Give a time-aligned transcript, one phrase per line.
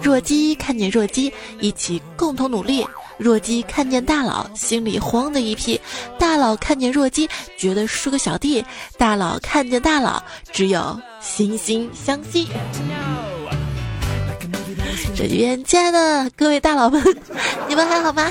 [0.00, 2.86] 弱鸡看见弱鸡，一起共同努力。
[3.18, 5.78] 弱鸡看见大佬，心里慌的一批；
[6.18, 8.64] 大佬看见弱鸡，觉得是个小弟；
[8.98, 12.48] 大佬看见大佬，只有惺惺相惜。
[15.14, 17.02] 这几边，亲爱的各位大佬们，
[17.68, 18.30] 你们还好吗？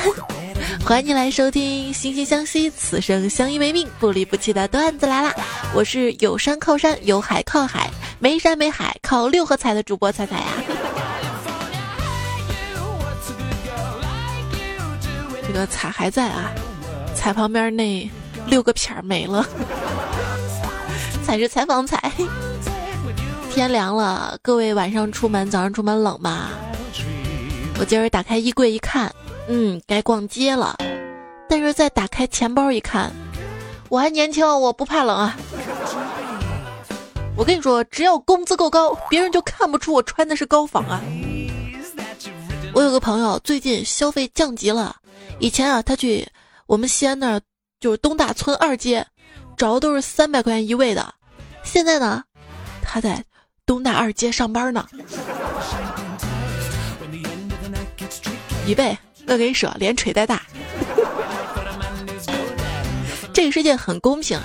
[0.86, 5.34] 欢迎你来收听《惺惺相惜，此生相依为命，不离不弃》的段子来啦！
[5.74, 7.90] 我是有山靠山，有海靠海，
[8.22, 10.46] 没山没海，靠六合彩的主播彩彩呀。
[15.48, 16.52] 这个彩还在啊，
[17.16, 18.08] 彩旁边那
[18.46, 19.44] 六个撇儿没了。
[21.26, 22.12] 彩是采访彩。
[23.50, 26.50] 天凉了，各位晚上出门，早上出门冷吗？
[27.80, 29.12] 我今儿打开衣柜一看，
[29.48, 30.78] 嗯，该逛街了。
[31.50, 33.12] 但是再打开钱包一看，
[33.90, 35.36] 我还年轻，我不怕冷啊。
[37.36, 41.02] 我跟你说，只要工资够高，别人就看不出我穿的是高仿啊。
[42.74, 44.96] 我有个朋友最近消费降级了。
[45.40, 46.28] 以前啊，他去
[46.68, 47.42] 我们西安那儿，
[47.80, 49.06] 就是东大村二街，
[49.58, 51.14] 找的都是三百块钱一位的。
[51.64, 52.24] 现在呢，
[52.84, 53.24] 他在
[53.66, 54.88] 东大二街上班呢。
[58.68, 58.96] 一倍，
[59.28, 60.44] 我给你说，连锤带打。
[63.34, 64.44] 这个世界很公平啊，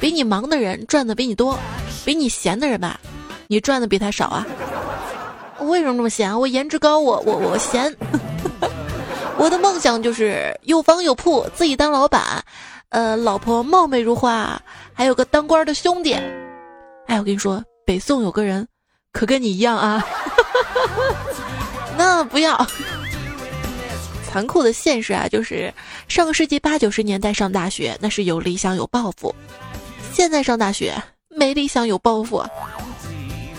[0.00, 1.58] 比你忙的人赚的比你多，
[2.04, 2.98] 比你闲的人吧，
[3.46, 4.46] 你赚的比他少啊。
[5.58, 6.38] 我为什么这么闲啊？
[6.38, 7.94] 我颜值高，我我我闲。
[9.38, 12.44] 我的梦想就是有房有铺，自己当老板，
[12.90, 14.60] 呃，老婆貌美如花，
[14.92, 16.14] 还有个当官的兄弟。
[17.06, 18.66] 哎，我跟你说，北宋有个人，
[19.12, 20.04] 可跟你一样啊。
[21.96, 22.66] 那不要。
[24.30, 25.72] 残酷的现实啊，就是
[26.06, 29.34] 上个世纪八九十年代上大学，那是有理想有抱负；
[30.12, 30.94] 现在上大学
[31.28, 32.44] 没理想有抱负。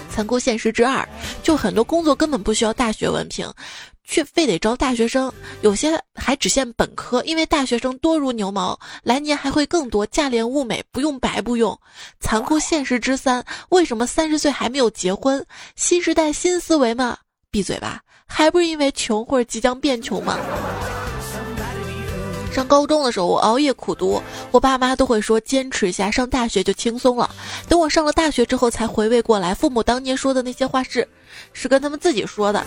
[0.09, 1.07] 残酷现实之二，
[1.41, 3.51] 就很多工作根本不需要大学文凭。
[4.11, 11.79] 却非得招大学生，有些还只限本科，因为大学生多如牛毛，来年还会更多，价廉物美，不用白不用。
[12.19, 15.45] 残酷现实之三，为什么三十岁还没有结婚？
[15.75, 17.19] 新时代新思维嘛？
[17.51, 20.39] 闭嘴吧，还不是因为穷或者即将变穷吗？
[22.51, 24.21] 上高中的时候，我熬夜苦读，
[24.51, 27.29] 我爸妈都会说坚持一下，上大学就轻松了。
[27.67, 31.07] 等我上了大学之后，才回味过来，父母当年说的那些话是，
[31.53, 32.63] 是跟他们自己说的。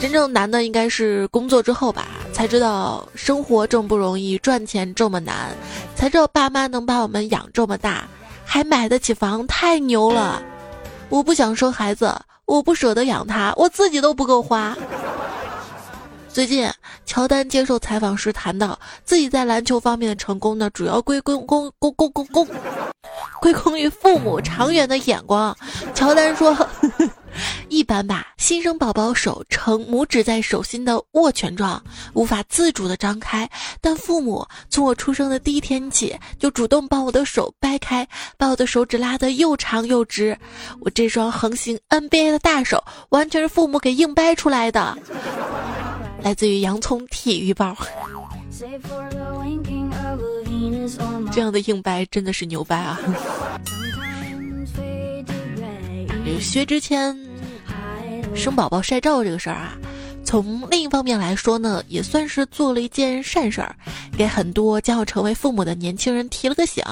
[0.00, 5.56] 真正难的应该是工作之后吧，才知道生活这么不容易，赚钱这么难，
[5.94, 8.06] 才知道爸妈能把我们养这么大，
[8.44, 10.42] 还买得起房，太牛了。
[11.08, 14.76] 我不想生孩子，我不舍得养他，我自己都不够花。
[16.34, 16.68] 最近，
[17.06, 22.48] 乔丹接受采访时谈到，自己在篮球方面的成功呢，主要归功功功功功功，
[23.40, 25.56] 归功于父母长远的眼光。
[25.94, 26.52] 乔丹说。
[27.68, 31.82] 一般吧，新生宝宝手呈拇指在手心的握拳状，
[32.14, 33.48] 无法自主的张开。
[33.80, 38.06] 但父母从我出生的第一天起，就主动帮我的手掰开，
[38.36, 40.36] 把我的手指拉得又长又直。
[40.80, 44.96] 我这双横行 NBA 的大手，完全是父母给硬掰出来的。
[46.24, 47.76] 来自于洋葱体育报，
[51.30, 52.98] 这样的硬掰真的是牛掰啊！
[56.40, 57.14] 薛之谦
[58.34, 59.76] 生宝宝晒照这个事儿啊，
[60.24, 63.76] 从另一方面来说呢，也算是做了一件善事儿，
[64.16, 66.82] 给很多将要成为父母的年轻人提了个醒，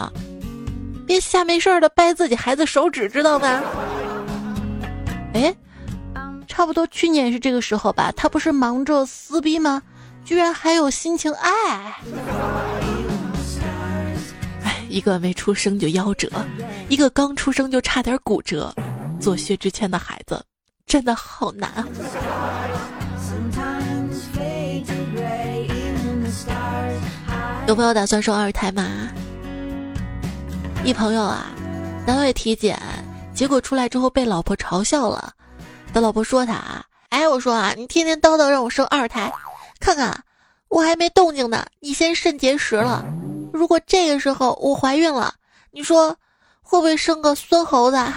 [1.06, 3.62] 别瞎没事儿的掰自己孩子手指，知道吗？
[5.32, 5.54] 哎，
[6.52, 9.82] 差不多去年是这个时候吧，他不是忙着撕逼吗？
[10.22, 11.96] 居然还有心情爱。
[14.62, 16.28] 哎，一个没出生就夭折，
[16.90, 18.70] 一个刚出生就差点骨折。
[19.18, 20.44] 做薛之谦的孩子，
[20.86, 21.88] 真的好难啊！
[27.66, 29.08] 有朋友打算生二胎吗？
[30.84, 31.46] 一朋友啊，
[32.06, 32.78] 单位体检
[33.34, 35.32] 结果出来之后被老婆嘲笑了，
[35.92, 39.32] 他老婆说他啊，哎，我说啊，你天天叨叨让我生二胎，
[39.78, 40.24] 看看
[40.68, 43.04] 我还没动静呢，你先肾结石了。
[43.52, 45.34] 如果这个时候我怀孕了，
[45.70, 46.16] 你说
[46.62, 47.96] 会不会生个孙猴子？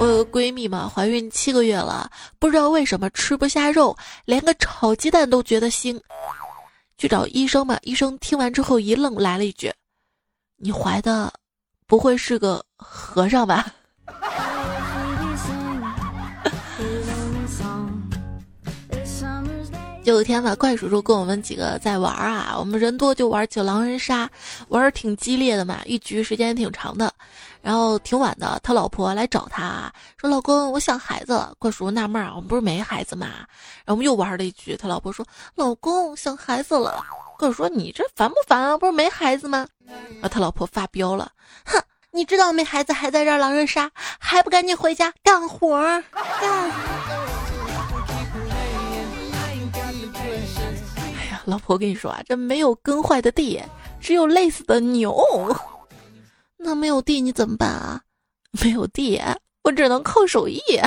[0.00, 6.00] 我有个闺蜜嘛，怀孕七个月了，不知道为什么吃不下肉，连个炒鸡蛋都觉得腥。
[6.96, 9.72] 去找医生嘛，医生听完之后一愣，来了一句
[10.58, 11.32] ：“你怀的
[11.88, 13.66] 不会是个和尚吧？”
[20.04, 24.26] 有一天吧，怪叔叔跟我们几个在玩啊，我们人多就玩起狼人杀，
[24.68, 27.12] 玩儿挺激烈的嘛，一局时间挺长的。
[27.60, 33.26] 然后挺晚的，他老婆来找他说：“老公，我想孩子了。”怪叔叔纳闷儿，我们不是没孩子嘛？
[33.84, 35.26] 然后我们又玩了一局，他老婆说
[35.56, 37.04] ：“老公想孩子了。”
[37.38, 38.76] 怪叔说：“你这烦不烦啊？
[38.76, 39.66] 不是没孩子吗？”
[40.20, 41.30] 啊，他老婆发飙了，
[41.64, 41.80] 哼，
[42.10, 46.02] 你知道没孩子还在这狼人杀，还不赶紧回家干活儿
[46.40, 46.70] 干？
[50.96, 53.62] 哎呀，老婆，我跟你说啊，这没有耕坏的地，
[54.00, 55.16] 只有累死的牛。
[56.58, 58.02] 那没有地你怎么办啊？
[58.62, 59.22] 没有地，
[59.62, 60.60] 我只能靠手艺。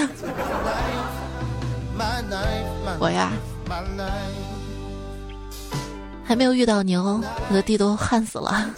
[2.99, 3.31] 我呀，
[6.31, 8.73] 还没有遇到牛，我的地都旱死了。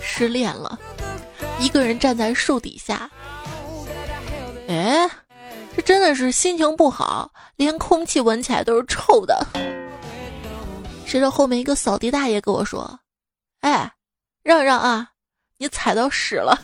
[0.00, 0.78] 失恋了，
[1.60, 3.10] 一个人站在树底下。
[4.68, 5.06] 哎，
[5.76, 9.46] 这真的是心情不好，连空气闻起来都是臭的。
[11.04, 12.98] 谁知道后面一个扫地大爷跟我说
[13.60, 13.92] ：“哎，
[14.42, 15.10] 让让啊，
[15.58, 16.58] 你踩到屎了。”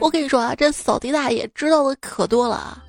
[0.00, 2.84] 我跟你说啊，这扫地大爷知道的可多了啊。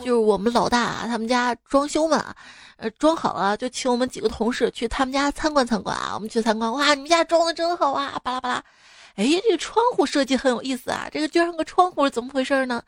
[0.00, 2.34] 就是我们老大，他们家装修嘛，
[2.76, 6.12] 呃，装好了就请我们几个同事去他们家参观参观啊。
[6.14, 8.64] 我们去参观，哇，你们家装的真好啊，巴拉巴拉。
[9.16, 11.08] 哎，这个窗户设计很有意思啊！
[11.10, 12.80] 这个居然个窗户是怎么回事呢？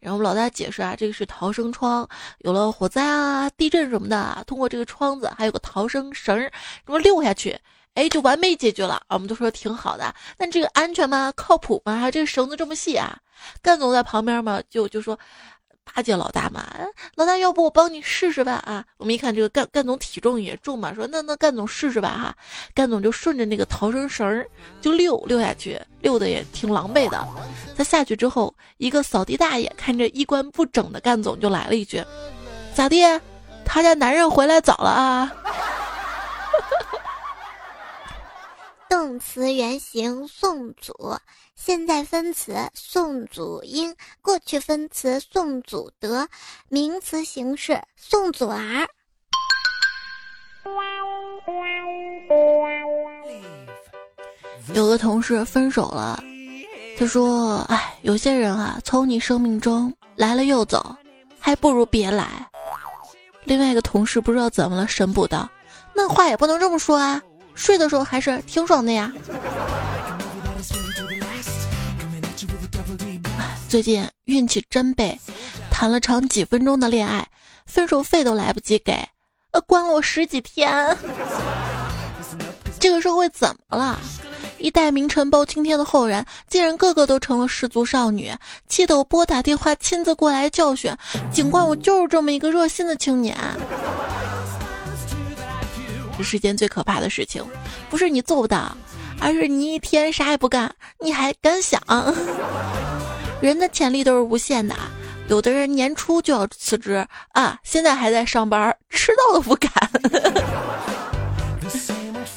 [0.00, 2.08] 然后我们老大解释啊，这个是逃生窗，
[2.38, 6.36] 有了火灾啊、地震什么的，通过这个窗子还有个逃生绳，
[6.84, 7.56] 这么溜下去，
[7.96, 9.02] 哎，就完美解决了！
[9.08, 11.32] 我们都说挺好的，但这个安全吗？
[11.34, 12.08] 靠谱吗？
[12.10, 13.18] 这个绳子这么细啊？
[13.60, 15.18] 干总在旁边嘛，就就说。
[15.94, 16.66] 巴结老大嘛，
[17.14, 18.54] 老大，要不我帮你试试吧？
[18.66, 22.36] 啊，我们一看这个干干总体重也重嘛，说那那干总试试吧哈。
[22.74, 24.44] 干总就顺着那个逃生绳
[24.80, 27.26] 就溜溜下去，溜的也挺狼狈的。
[27.76, 32.04] 他下去之后，一个扫地大爷看着衣冠不整的干总，就来了一句
[32.74, 33.00] ：“咋地？
[33.64, 35.32] 他家男人回来早了啊？”
[38.88, 41.16] 动词原形宋祖。
[41.54, 46.28] 现在分词宋祖英，过去分词宋祖德，
[46.68, 48.86] 名词形式宋祖儿。
[54.74, 56.22] 有个同事分手了，
[56.98, 60.94] 他说：“哎，有些人啊，从你生命中来了又走，
[61.38, 62.48] 还不如别来。”
[63.44, 65.48] 另外一个同事不知道怎么了，神补道
[65.94, 67.22] ：“那话也不能这么说啊，
[67.56, 69.12] 睡的时候还是挺爽的呀。”
[73.68, 75.18] 最近运气真背，
[75.70, 77.26] 谈了场几分钟的恋爱，
[77.66, 78.92] 分手费都来不及给，
[79.50, 80.96] 呃，关了我十几天。
[82.78, 83.98] 这个社会怎么了？
[84.58, 88.32] 一代名臣包青天的后人，竟然个个都成了失足少女，
[88.68, 90.90] 气得我拨打电话亲自过来教训。
[91.30, 93.36] 警官，我就是这么一个热心的青年。
[96.16, 97.44] 这世间最可怕的事情，
[97.90, 98.76] 不是你做不到，
[99.20, 101.80] 而是你一天啥也不干，你还敢想。
[103.40, 104.74] 人的潜力都是无限的，
[105.28, 109.70] 有的人年初就要辞职啊，现在还在上班，迟到都不敢。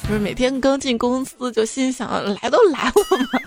[0.06, 2.10] 不是每天刚进公司就心想
[2.42, 3.40] 来都来了吗？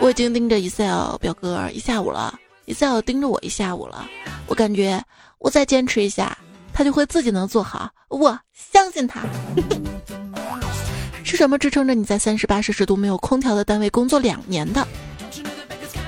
[0.00, 4.06] 我已经盯着 Excel 表格一下午了，Excel 盯着我一下午了，
[4.46, 5.02] 我感觉
[5.38, 6.36] 我再坚持一下，
[6.76, 9.20] 他就会自己能做好，我相信他。
[11.24, 14.86] 是什么支撑着你在三十八摄氏度没有空调的单位工作两年的？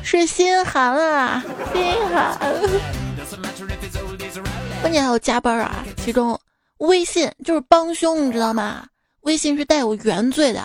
[0.03, 2.39] 是心寒啊，心寒。
[4.83, 6.39] 关键还有加班啊，其中
[6.77, 8.85] 微信就是帮凶，你知道吗？
[9.23, 10.63] 微信是带有原罪的，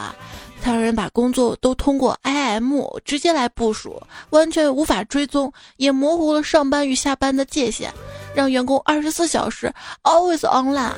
[0.64, 7.92] 他让人把工作都通过 IM 直接来部署，完全无法追踪，也模糊了上班与下班的界限，
[8.34, 9.70] 让员工二十四小时
[10.04, 10.94] always online。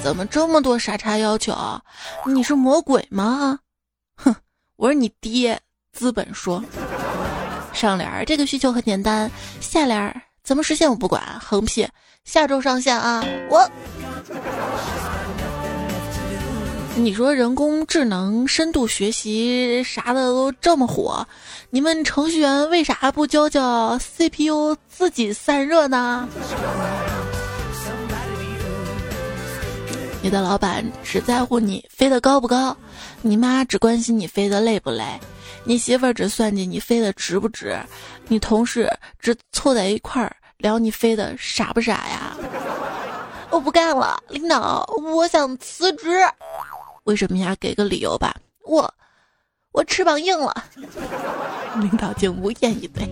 [0.00, 1.52] 怎么这么多傻叉要求？
[2.24, 3.58] 你是魔鬼吗？
[4.16, 4.32] 哼！
[4.76, 5.58] 我是你爹，
[5.92, 6.62] 资本说。
[7.72, 9.28] 上联儿这个需求很简单，
[9.60, 11.84] 下联儿怎么实现我不管，横批
[12.22, 13.24] 下周上线啊！
[13.50, 13.68] 我，
[16.96, 21.26] 你说人工智能、深度学习啥的都这么火，
[21.70, 26.28] 你们程序员为啥不教教 CPU 自己散热呢？
[30.20, 32.76] 你的老板只在乎你飞得高不高，
[33.22, 35.04] 你妈只关心你飞得累不累，
[35.64, 37.78] 你媳妇儿只算计你飞得值不值，
[38.28, 42.36] 你同事只凑在一块儿聊你飞得傻不傻呀？
[43.50, 46.20] 我不干了，领导，我想辞职。
[47.10, 47.56] 为什么呀？
[47.58, 48.32] 给个理由吧。
[48.64, 48.88] 我，
[49.72, 50.54] 我翅膀硬了。
[51.82, 53.04] 领导竟无言以对。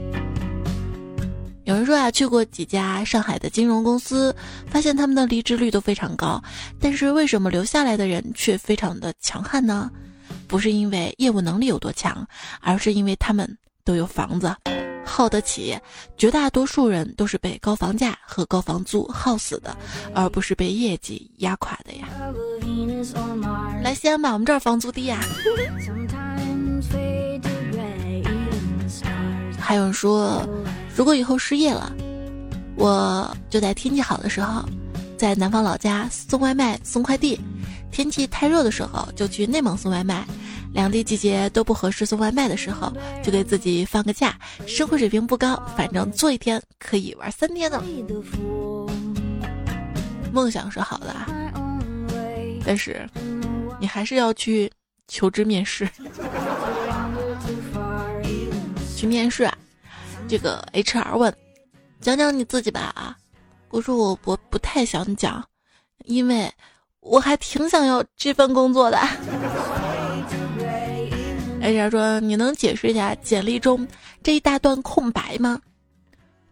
[1.64, 4.33] 有人说啊，去过几家上海的金融公司，
[4.71, 6.40] 发现他们的离职率都非常高，
[6.81, 9.90] 但是为什么留下来的人却非常的强悍呢？
[10.47, 12.25] 不是因为业务能力有多强，
[12.61, 14.55] 而是因为他们都有房子，
[15.08, 15.76] 耗得起。
[16.16, 19.76] 绝大多数人都是被高房价和高房租耗死的，
[20.14, 22.08] 而不是被业绩压垮的呀。
[23.82, 25.18] 来西安吧，我们这儿房租低呀。
[29.58, 30.46] 还有人说。
[30.96, 31.94] 如果以后失业了，
[32.74, 34.68] 我就在天气好的时候，
[35.18, 37.37] 在南方老家送外卖、送快递；
[37.90, 40.22] 天气太热的时候，就去内蒙送外卖；
[40.72, 44.38] 两地季节都不合适送外卖的时候，就给自己放个假。
[44.64, 47.82] 生活水平不高，反正做一天可以玩三天的。
[50.32, 51.16] 梦想是好的，
[52.64, 53.04] 但是
[53.80, 54.70] 你还是要去
[55.08, 55.88] 求职面试，
[58.96, 59.58] 去面试啊。
[60.28, 61.34] 这个 HR 问
[62.00, 63.16] ：“讲讲你自己吧啊。”
[63.70, 65.44] 我说我我不太想讲，
[66.04, 66.50] 因为
[67.00, 68.98] 我还挺想要这份工作的。
[71.60, 73.87] HR 说：“你能解释一下简历中
[74.22, 75.60] 这一大段空白吗？”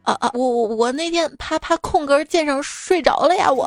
[0.03, 3.51] 啊啊，我我我那天啪啪空格键上睡着了呀！
[3.51, 3.67] 我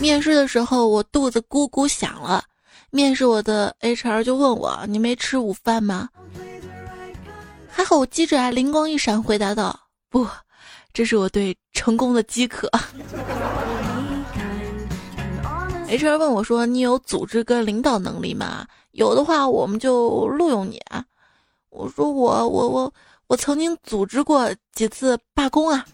[0.00, 2.44] 面试的时候我肚子咕咕响了，
[2.90, 6.08] 面试我的 HR 就问我：“你没吃午饭吗？”
[7.70, 9.78] 还好我机智啊，灵光一闪，回答道
[10.10, 10.26] ：“不，
[10.92, 12.70] 这是我对成功的饥渴。
[15.88, 18.66] ”HR 问我说：“你有组织跟领导能力吗？
[18.92, 21.04] 有的话，我们就录用你啊。”
[21.70, 22.92] 我说：“我我我
[23.26, 25.86] 我曾经组织过几次罢工啊。”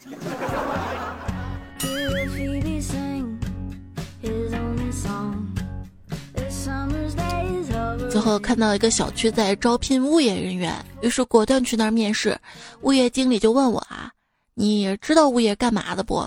[8.14, 12.38] 最后看到一个小区在招聘物业人员，于是果断去那儿面试。
[12.82, 14.08] 物业经理就问我啊
[14.54, 16.24] ：“你知道物业干嘛的不？”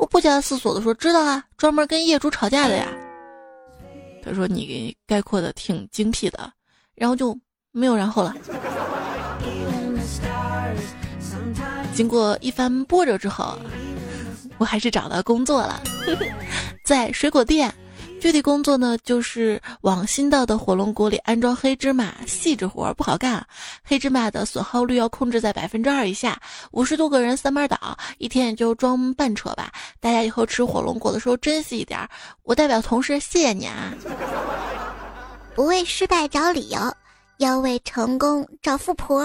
[0.00, 2.88] 我不假思索的说：“知道啊，专门跟业主吵架的呀。”
[4.24, 6.50] 他说：“你概括的挺精辟的。”
[6.96, 7.38] 然后就
[7.70, 8.34] 没有然后了。
[11.94, 13.58] 经过一番波折之后，
[14.56, 15.82] 我还是找到工作了，
[16.82, 17.70] 在水果店。
[18.26, 23.46] 具体工作呢，就是往新到的火龙果里安装黑芝麻，细致活不好干。
[23.84, 26.36] 黑芝麻的损耗率要控制在百分之二以下，
[26.72, 29.70] 五十多个人三班倒，一天也就装半车吧。
[30.00, 32.00] 大家以后吃火龙果的时候珍惜一点。
[32.42, 33.94] 我代表同事谢谢你啊！
[35.54, 36.80] 不为失败找理由，
[37.36, 39.24] 要为成功找富婆。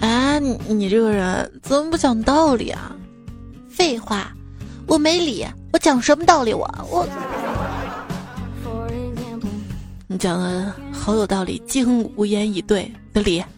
[0.00, 2.94] 啊，你你这个人怎么不讲道理啊？
[3.68, 4.32] 废话，
[4.86, 6.54] 我没理，我讲什么道理？
[6.54, 7.06] 我我，
[10.06, 13.44] 你讲的好有道理，竟无言以对的理。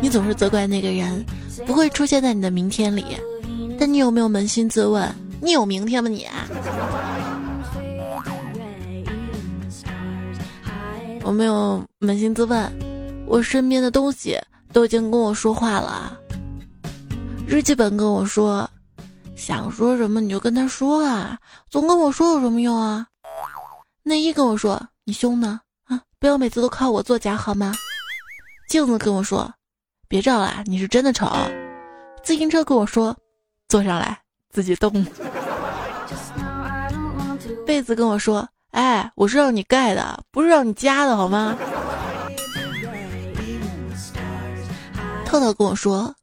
[0.00, 1.24] 你总是责怪那个人
[1.66, 3.04] 不会出现在你的明天里，
[3.78, 6.08] 但你有没有扪心自问，你有明天吗？
[6.08, 6.26] 你？
[11.24, 12.91] 我没有扪心自问。
[13.32, 14.38] 我身边的东西
[14.74, 16.14] 都已经跟我说话了。
[17.46, 18.68] 日记本跟我说，
[19.34, 21.38] 想说什么你就跟他说啊，
[21.70, 23.06] 总跟我说有什么用啊？
[24.02, 27.72] 内衣跟我说你胸呢啊，不要每次都靠我做假好吗？
[28.68, 29.50] 镜子跟我说，
[30.08, 31.26] 别照了，你是真的丑。
[32.22, 33.16] 自行车跟我说，
[33.66, 34.20] 坐上来
[34.50, 34.92] 自己动。
[37.64, 41.56] 被子跟我说，哎，我是让你盖的，不是让你加的好吗？
[45.32, 46.14] 偷偷跟我说：“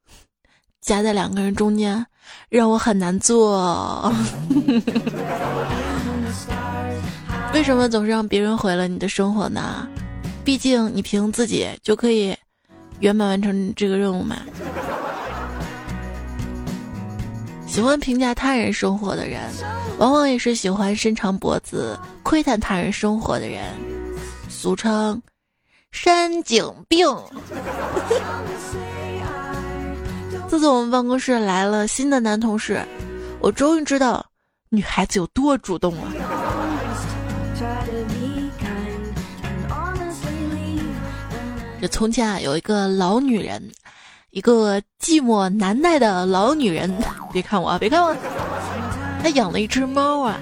[0.81, 2.05] 夹在两个人中间，
[2.47, 4.13] 让我很难做。
[7.51, 9.87] 为什么总是让别人毁了你的生活呢？
[10.45, 12.37] 毕竟你凭自己就可以
[12.99, 14.37] 圆满完成这个任务嘛。”
[17.65, 19.41] 喜欢评价他人生活的人，
[19.97, 23.63] 往往也是喜欢伸长脖子窥探他人生活的人，
[24.47, 25.19] 俗称
[25.91, 27.07] “山井病”。
[30.49, 32.83] 自从我们办公室来了新的男同事，
[33.39, 34.25] 我终于知道
[34.69, 36.11] 女孩子有多主动了。
[41.79, 43.63] 这从前啊，有一个老女人，
[44.31, 46.91] 一个寂寞难耐的老女人。
[47.31, 48.15] 别看我啊，别看我，
[49.21, 50.39] 她养了一只猫啊。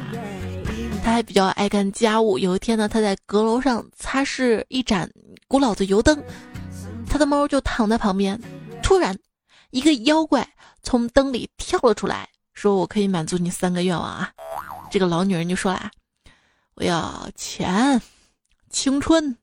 [1.04, 2.40] 她还比较爱干家务。
[2.40, 5.10] 有一天呢，她在阁楼上擦拭一盏
[5.50, 6.18] 古老的油灯，
[7.10, 8.40] 她的猫就躺在旁边，
[8.82, 9.14] 突然。
[9.70, 10.48] 一个妖怪
[10.82, 14.32] 从灯里跳了出来，说：“我可以满足你三个愿望啊。”
[14.90, 15.92] 这个老女人就说啦
[16.76, 18.02] ：“我要钱、
[18.70, 19.38] 青春，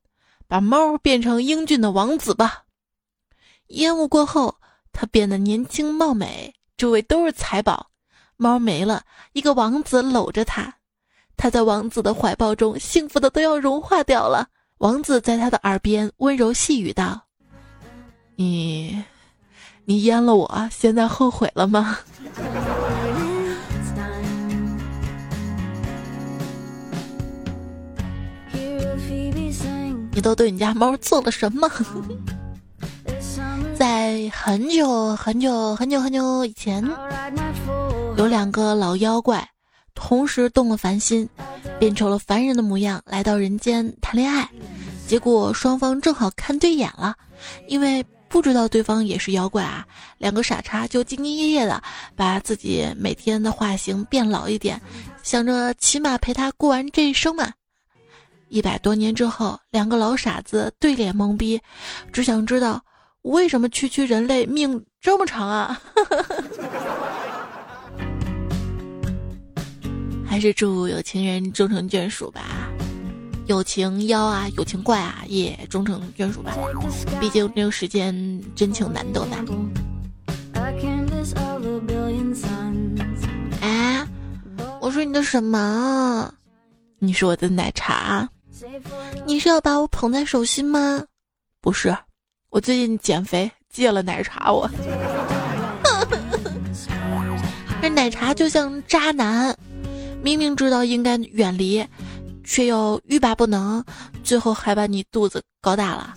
[0.49, 2.65] 把猫变成英俊的王子吧。”
[3.69, 4.57] 烟雾过后，
[4.93, 7.91] 他变得年轻貌美，周围都是财宝。
[8.37, 10.75] 猫没了，一个王子搂着他，
[11.37, 14.49] 他在王子的怀抱中，幸福的都要融化掉了。
[14.79, 17.27] 王子在他的耳边温柔细语道
[18.35, 19.03] ：“你，
[19.85, 21.99] 你淹了我，现在后悔了吗？”
[30.13, 31.69] 你都对你家猫做了什么？
[33.75, 36.89] 在很久很久很久很久以前，
[38.17, 39.47] 有两个老妖怪
[39.93, 41.29] 同时动了凡心，
[41.81, 44.49] 变成了凡人的模样，来到人间谈恋爱。
[45.09, 47.17] 结果双方正好看对眼了，
[47.67, 49.87] 因为不知道对方也是妖怪啊，
[50.19, 51.81] 两个傻叉就兢兢业业的
[52.17, 54.83] 把自己每天的发型变老一点，
[55.23, 57.53] 想着起码陪他过完这一生嘛。
[58.49, 61.61] 一百多年之后，两个老傻子对脸懵逼，
[62.13, 62.83] 只想知道。
[63.23, 65.81] 为什么区区人类命这么长啊？
[70.27, 72.69] 还是祝有情人终成眷属吧，
[73.47, 76.57] 友情妖啊，友情怪啊，也终成眷属吧。
[77.21, 79.37] 毕竟这个时间真情难得的。
[83.61, 84.07] 哎，
[84.81, 86.33] 我说你的什么？
[86.99, 88.29] 你是我的奶茶？
[89.27, 91.05] 你是要把我捧在手心吗？
[91.61, 91.95] 不是。
[92.51, 94.71] 我最近减肥戒了奶茶，我
[97.83, 99.55] 这奶茶就像渣男，
[100.23, 101.85] 明明知道应该远离，
[102.45, 103.83] 却又欲罢不能，
[104.23, 106.15] 最后还把你肚子搞大了。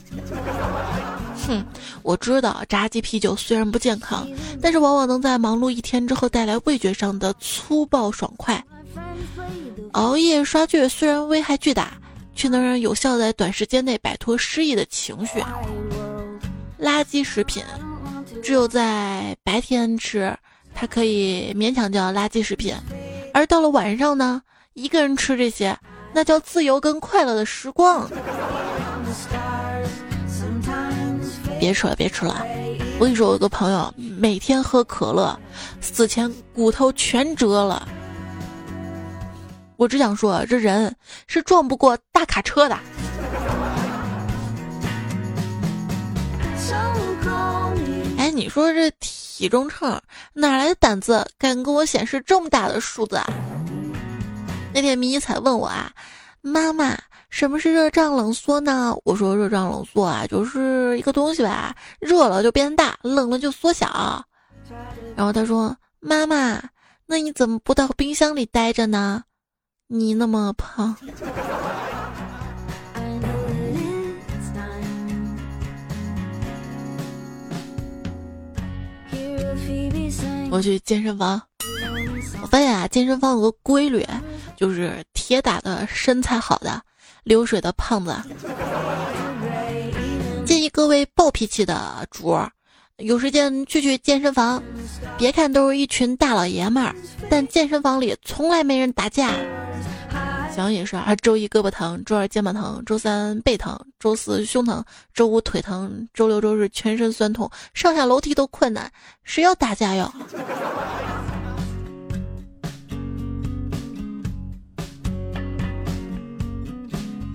[1.48, 1.66] 哼，
[2.04, 4.28] 我知道炸鸡啤酒虽然不健康，
[4.62, 8.62] 但是往往能在忙碌一天之后带来味觉上的粗暴爽快。
[9.94, 11.94] 熬夜刷剧虽然危害巨大，
[12.36, 15.42] 却能让有效在短时间内摆脱失意的情绪。
[16.80, 17.64] 垃圾食品，
[18.44, 20.38] 只有在白天吃，
[20.76, 22.76] 它可以勉强叫垃圾食品；
[23.34, 24.42] 而到了晚上呢，
[24.74, 25.76] 一个人吃这些，
[26.14, 28.10] 那叫自由跟快乐的时光。
[31.60, 32.46] 别扯了，别吃了！
[33.00, 35.38] 我跟你说，我有个朋友每天喝可乐，
[35.82, 37.88] 死前骨头全折了。
[39.76, 40.96] 我只想说，这人
[41.28, 42.78] 是撞不过大卡车的。
[48.18, 50.00] 哎，你说这体重秤
[50.34, 53.28] 哪来的胆子，敢给我显示这么大的数字啊？
[54.78, 55.92] 那天迷彩问我啊，
[56.40, 56.96] 妈妈，
[57.32, 58.96] 什么是热胀冷缩呢？
[59.06, 64.24] 我说热胀冷缩啊，就是一个东西吧，热了就变大，冷了就缩小。
[65.16, 66.62] 然后他说，妈妈，
[67.08, 69.24] 那你怎么不到冰箱里待着呢？
[69.88, 70.96] 你那么胖。
[80.52, 81.42] 我去健身房，
[82.44, 84.06] 我发现啊，健身房有个规律，
[84.58, 86.82] 就是铁打的身材好的，
[87.24, 88.14] 流水的胖子。
[90.46, 92.52] 建议各位暴脾气的主儿，
[92.98, 94.62] 有时间去去健身房，
[95.16, 96.96] 别看都是一群大老爷们儿，
[97.30, 99.32] 但健身房里从来没人打架。
[100.56, 108.92] 想也是啊，周一胳膊疼，周二肩膀疼，周三背疼，周四胸疼，周五腿疼，周六周日全身酸痛，上下楼梯都困难，
[109.24, 110.12] 谁要打架哟？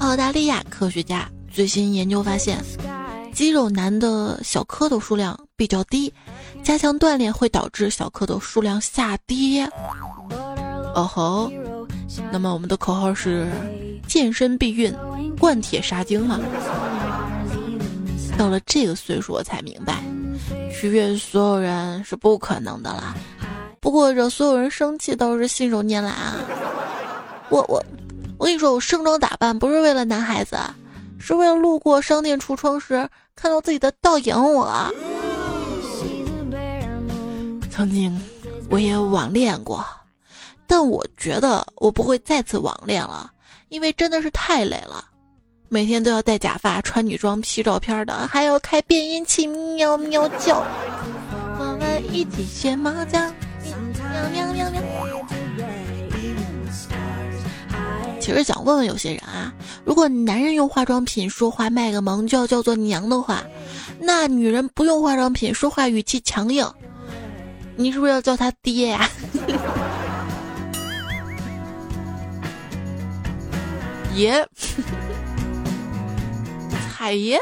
[0.02, 2.58] 澳大利亚科学家最新研究发现，
[3.32, 6.12] 肌肉男的小蝌蚪数量比较低，
[6.64, 9.64] 加强锻炼会导致小蝌蚪数量下跌。
[10.94, 11.52] 哦吼！
[12.32, 13.48] 那么我们的口号是
[14.08, 14.92] 健身避孕，
[15.38, 16.40] 灌铁杀精哈。
[18.36, 20.02] 到了这个岁数，我才明白，
[20.72, 23.14] 取悦所有人是不可能的啦。
[23.78, 26.34] 不过惹所有人生气倒是信手拈来啊。
[27.48, 27.82] 我我
[28.42, 30.58] 我跟你说，我盛装打扮不是为了男孩子，
[31.20, 34.34] 是为了路过商店橱窗时看到自己的倒影。
[34.36, 34.92] 我
[37.70, 38.20] 曾经
[38.68, 39.86] 我也网恋过。
[40.66, 43.30] 但我觉得我不会再次网恋了，
[43.68, 45.04] 因为真的是太累了，
[45.68, 50.64] 每天都要戴假发、穿女装、P 照片的，还要开变音器，喵喵叫。
[51.60, 53.20] 我们一起学猫叫，
[54.32, 54.82] 喵喵喵喵。
[58.32, 59.52] 其其实想问问有些人啊，
[59.84, 63.44] 如果男人用化妆品说话卖个萌就要叫做娘的话，
[64.00, 66.66] 那女人不用化妆品说话语气强硬，
[67.76, 69.06] 你是不是要叫他爹呀？
[74.16, 74.42] 爷，
[76.96, 77.38] 彩爷。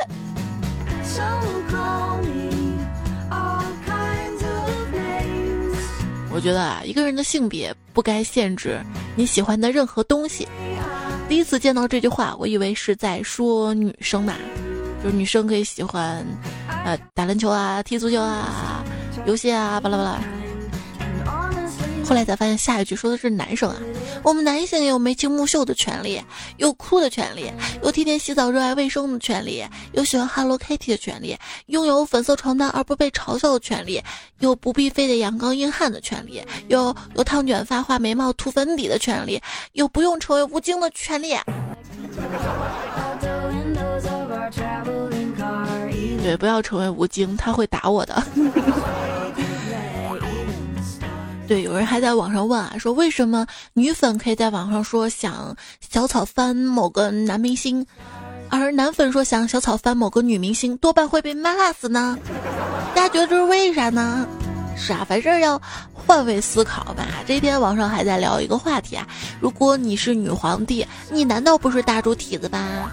[6.40, 8.81] 我觉得啊，一个人的性别不该限制
[9.14, 10.48] 你喜欢的任何东西。
[11.29, 14.33] 第一次见到这句话，我以为是在说女生嘛，
[15.05, 16.24] 就是女生可以喜欢，
[16.66, 18.83] 呃，打篮球啊，踢足球啊，
[19.26, 20.18] 游戏啊，巴拉巴拉。
[22.11, 23.77] 后来才发现，下一句说的是男生啊。
[24.25, 26.20] 我们男性也有眉清目秀的权利，
[26.57, 27.49] 有哭的权利，
[27.85, 34.03] 有天天洗澡、热爱卫生的权利，有喜欢 Hello Kitty 的权利，拥有粉色床单而不被嘲笑的权利，
[34.40, 39.40] 有不必非得阳刚硬汉的权利，有有烫卷发、画眉毛、涂粉底的权利，
[39.75, 41.37] 有不用成为吴京的权利。
[46.25, 48.20] 对，不要成为吴京，他会打我的。
[51.50, 57.84] 对，有人还在网上问啊，说为什么女粉可以在网上说想小草翻某个男明星，
[58.48, 62.16] 而男粉说想小草翻某个女明星，多半会被骂死呢？
[62.94, 64.24] 大家觉得这是为啥呢？
[64.76, 65.60] 是啊，凡事要
[65.92, 67.04] 换位思考吧。
[67.26, 69.04] 这一天网上还在聊一个话题啊，
[69.40, 72.92] 如果你是女皇帝，你难道不是大猪蹄子吧？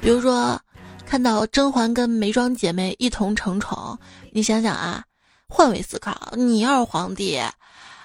[0.00, 0.56] 比如说，
[1.04, 3.98] 看到甄嬛跟眉庄姐妹一同承宠，
[4.30, 5.02] 你想想啊，
[5.48, 7.40] 换位思考，你要是皇帝。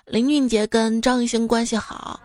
[0.10, 2.19] 林俊杰跟张艺兴关系好，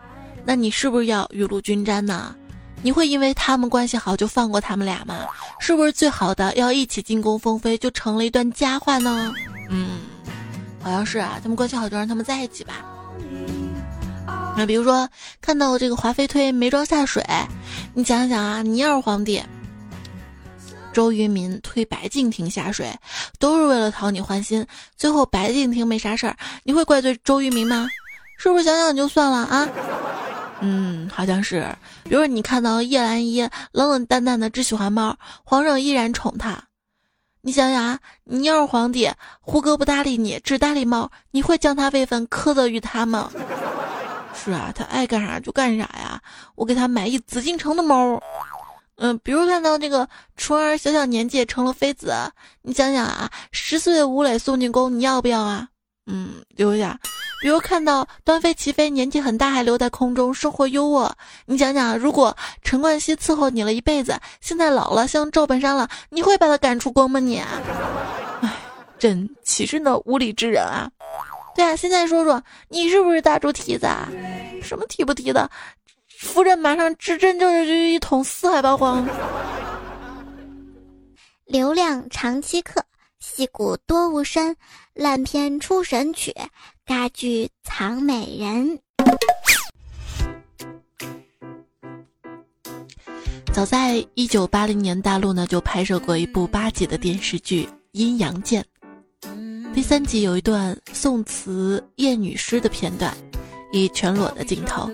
[0.45, 2.35] 那你是不是要雨露均沾呢？
[2.83, 5.15] 你会因为他们关系好就放过他们俩吗？
[5.61, 9.33] 是不是最好的要一起进宫封妃就成了一段佳话呢？
[9.69, 10.01] 嗯，
[10.83, 12.85] 好像是啊，他们关系好就让他们在一起吧。
[14.57, 15.07] 那比如说
[15.43, 17.23] 看到这个华妃推眉庄下水，
[17.93, 19.43] 你想想啊，你要是皇帝。
[20.95, 22.91] 周渝民推白敬亭下水，
[23.41, 24.65] 都是为了讨你欢心。
[24.97, 27.89] 最后白敬亭没啥事儿，你会怪罪周渝民吗？
[28.39, 29.69] 是不是想想就算了啊？
[30.61, 31.67] 嗯，好像是。
[32.05, 36.57] 比如你看到叶澜依冷冷淡淡的只喜欢猫，皇上依然宠她，
[37.43, 43.31] 你想想啊，你要是皇帝，胡歌不搭理你，只搭理猫，你会将他位分苛责于他吗？
[44.33, 46.21] 是啊，他爱干啥就干啥呀。
[46.55, 48.23] 我给他买一紫禁城的猫。
[48.97, 52.15] 嗯，比如看到这个纯儿小小年纪成了妃子，
[52.63, 55.69] 你想想啊，十岁的吴磊送进宫，你要不要啊？
[56.07, 56.99] 嗯，留下。
[57.43, 61.11] 比如看到端妃、齐妃年纪很大还留在宫中，生活优渥，
[61.45, 67.21] 你想想，如果陈冠希伺候你了一辈子，现在老了像赵本山了，你会把他赶出宫吗？
[67.21, 67.39] 你？
[67.39, 68.57] 哎，
[68.99, 70.91] 真岂是那无理之人啊！
[71.55, 73.87] 对啊，现在说说，你是不是大猪蹄子？
[73.87, 74.09] 啊？
[74.63, 75.51] 什么蹄不蹄的？
[76.25, 79.07] 夫人马上指针就是一通四海八荒。
[81.45, 82.83] 流量长期客，
[83.21, 84.57] 戏骨多无身，
[84.95, 86.35] 烂片出神曲，
[86.87, 88.81] 尬剧藏美人。
[93.53, 98.65] 早在一九八零年，大陆呢就拍摄过一部八集的电视剧《阴阳剑》，
[99.73, 103.15] 第三集有一段宋词艳女诗的片段。
[103.79, 104.91] 以全裸的镜头，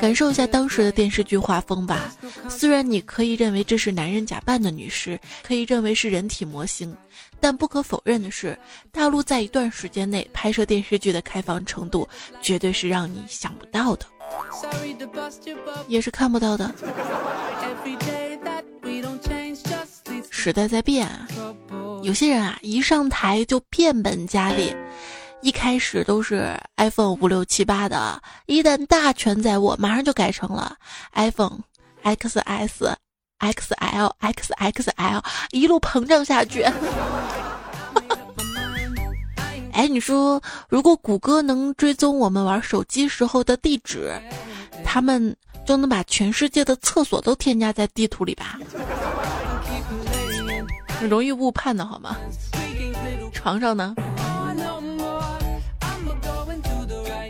[0.00, 2.14] 感受一下当时的电视剧画风吧。
[2.48, 6.94] 虽然你可以认为这是男人假扮的女尸，可以认为是人体模型，
[7.40, 8.58] 但不可否认的是，
[8.90, 12.08] 大陆在一段时间内拍摄电视剧的开放程度，
[12.40, 14.06] 绝对是让你想不到的，
[15.88, 16.74] 也是看不到的。
[20.30, 21.26] 时代在变啊，
[22.02, 24.74] 有些人啊，一上台就变本加厉。
[25.44, 30.74] 一开始都是 iPhone 五六七八的，一旦大权在握，马上就改成了
[31.12, 31.58] iPhone
[32.02, 32.94] XS、
[33.40, 36.64] XL、XXL，一路膨胀下去。
[39.74, 44.18] 哎，你说，如果谷歌能追踪我们玩手机时候的地址，
[44.82, 48.58] 他们就能把全世界的厕所都添加在地图里吧？
[51.02, 52.16] 容易误判的好吗？
[53.34, 53.94] 床上呢？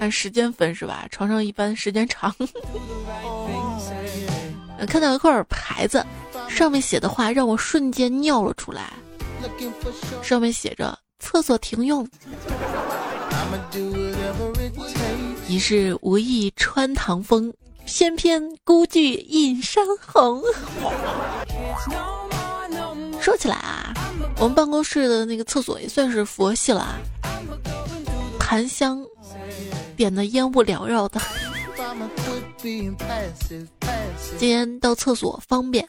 [0.04, 1.08] 按时间分是吧？
[1.10, 2.30] 床上一般时间长。
[4.86, 6.04] 看到一块牌子，
[6.46, 8.92] 上面写的话让我瞬间尿了出来。
[10.22, 12.06] 上面写着“厕所停用”。
[15.48, 17.50] 疑是无意穿堂风，
[17.86, 20.42] 偏偏孤具映山红。
[23.22, 23.94] 说起来啊，
[24.36, 26.98] 我们办公室的那个厕所也算是佛系了啊，
[28.38, 29.02] 檀香。
[29.96, 31.20] 点的烟雾缭绕的，
[34.38, 35.88] 今天到厕所方便，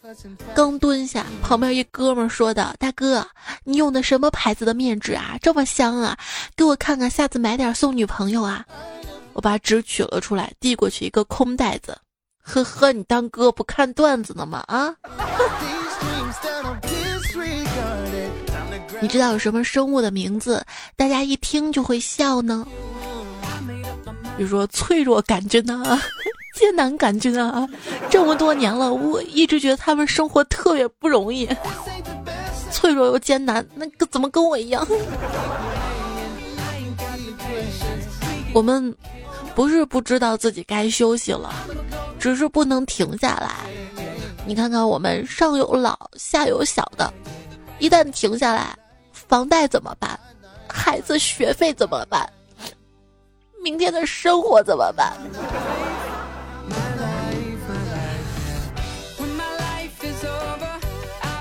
[0.54, 3.26] 刚蹲下，旁边一哥们说的：“大哥，
[3.64, 5.38] 你用的什么牌子的面纸啊？
[5.42, 6.18] 这么香啊！
[6.56, 8.66] 给我看看，下次买点送女朋友啊！”
[9.34, 11.98] 我把纸取了出来，递过去一个空袋子。
[12.42, 14.64] 呵呵，你当哥不看段子呢吗？
[14.68, 14.96] 啊？
[19.02, 22.66] 你知道有什么生物的名字，大家一听就会笑呢？
[24.38, 26.02] 比如说脆弱杆菌啊，
[26.60, 27.68] 艰难杆菌啊，
[28.10, 31.48] 这么多年了，我一直觉得他们生活特别不容易，
[32.72, 34.86] 脆弱又艰难，那个怎么跟我一样？
[38.54, 38.96] 我们
[39.54, 41.54] 不是不知道自己该休息了，
[42.20, 43.52] 只是不能停下来。
[44.46, 47.12] 你看看我们上有老下有小的，
[47.80, 48.78] 一旦停下来。
[49.12, 50.20] 房贷怎么办？
[50.70, 52.30] 孩子学费怎么办？
[53.66, 55.12] 明天的生活怎么办？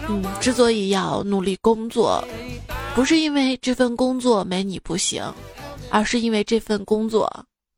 [0.08, 2.24] 嗯，之所以要努力工作，
[2.94, 5.22] 不是因为这份工作没你不行，
[5.90, 7.30] 而是因为这份工作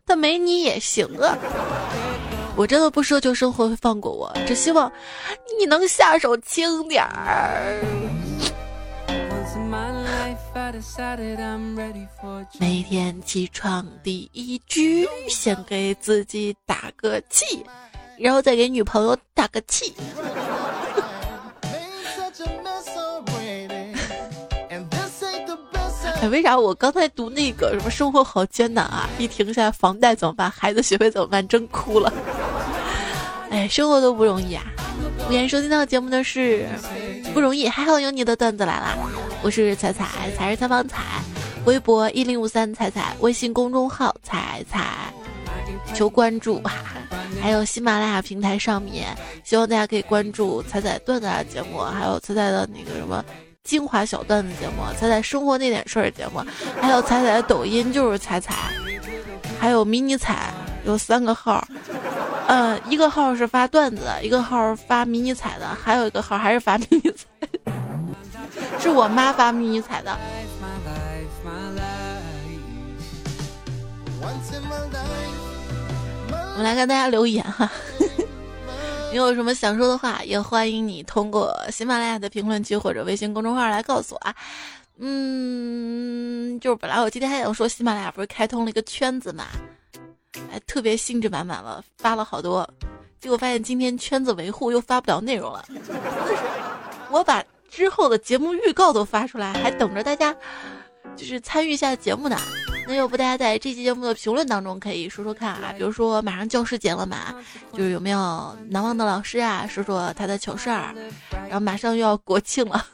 [0.07, 1.37] 它没你也行啊！
[2.55, 4.91] 我真的不奢求生活会放过我，只希望
[5.59, 7.83] 你能下手轻点儿。
[12.59, 17.63] 每天起床第一句，先给自己打个气，
[18.19, 19.93] 然后再给女朋友打个气。
[26.23, 29.07] 哎，为啥我刚才读那个什么生活好艰难啊？
[29.19, 30.51] 一停下来，房贷怎么办？
[30.51, 31.47] 孩子学费怎么办？
[31.47, 32.11] 真哭了。
[33.51, 34.65] 哎，生活都不容易啊！
[35.27, 36.65] 欢迎收听到的节目的是
[37.35, 38.97] 不容易，还好有你的段子来啦！
[39.43, 41.03] 我是彩彩，彩是采访彩，
[41.65, 45.13] 微博一零五三彩彩，微信公众号彩彩，
[45.95, 46.63] 求关注！
[47.43, 49.09] 还有喜马拉雅平台上面，
[49.43, 53.25] 希望大家可以关注彩彩段子的节目，还有彩彩的那个什么
[53.65, 56.41] 精华小段子节目，彩彩生活那点事儿节目，
[56.81, 58.55] 还有彩彩的抖音就是彩彩，
[59.59, 60.55] 还有迷你彩
[60.87, 61.63] 有三个号。
[62.49, 67.27] 嗯，一个号是发段子，一个号发迷你彩的，还有一个号还是发迷你彩，
[68.79, 70.17] 是我妈发迷你彩的。
[76.53, 77.71] 我们来看大家留言哈，
[79.13, 84.35] 你有什么想说的话，也欢迎你通过喜马拉雅的评论区或者微信公众号来告诉我啊。
[84.99, 89.45] 嗯，就是本来我今天还想说，喜马拉雅不是开通了一个圈子嘛。
[90.53, 92.69] 哎，特别兴致满满了，发了好多，
[93.21, 95.65] 结果发现今天圈子维护又发不了内容了。
[97.11, 100.35] 我把之后的节目预告都发出来，还等着大家
[101.17, 102.37] 就是参与一下节目呢。
[102.89, 107.35] 那要不大家在这期节目的评论当中可以说说看啊，比如说马上教师节了嘛，
[107.73, 110.95] 就是有没有难忘的老师啊，说说他的糗事儿。
[111.31, 112.87] 然后马上又要国庆了，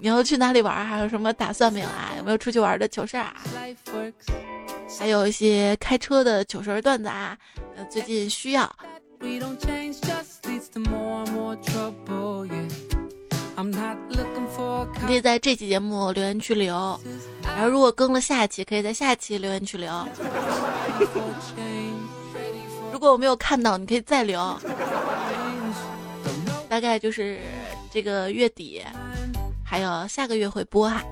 [0.00, 0.84] 你要去哪里玩？
[0.84, 2.12] 还有什么打算没有啊？
[2.18, 3.34] 有没有出去玩的糗事儿啊？
[4.98, 7.36] 还有一些开车的糗事段子啊，
[7.76, 8.70] 呃，最近需要。
[9.20, 9.40] 你
[15.06, 17.00] 可以在这期节目留言区留，
[17.44, 19.90] 然后如果更了下期，可以在下期留言区留。
[22.92, 24.58] 如果我没有看到，你可以再留。
[26.68, 27.38] 大概就是
[27.92, 28.82] 这个月底，
[29.62, 31.04] 还有下个月会播哈。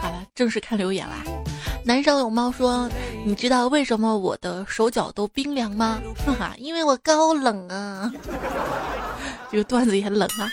[0.00, 1.24] 好了，正式看留言啦。
[1.84, 2.88] 南上有猫说
[3.26, 6.00] ：“你知道为什么我的手脚都冰凉吗？
[6.24, 8.12] 哈哈，因为我高冷啊。
[9.50, 10.48] 这个段子也冷啊。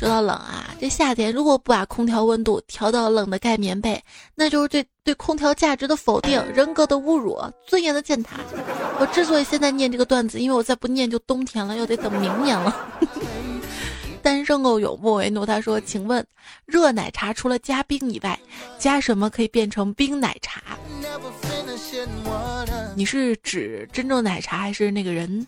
[0.00, 4.02] 说到冷啊，这夏天如果不把空调温度调到冷的盖棉被，
[4.34, 8.38] 那就是对对空调价值的否定，人格的侮辱，尊严的践踏。
[8.98, 12.74] 我之所以现在念这个段子，因为我再不念就冬天了，又得等明年了。”
[14.22, 16.26] 单身狗有莫为奴，他说：“请问，
[16.64, 18.40] 热奶茶除了加冰以外，
[18.78, 20.62] 加什么可以变成冰奶茶？
[22.94, 25.46] 你是指真正奶茶还是那个人？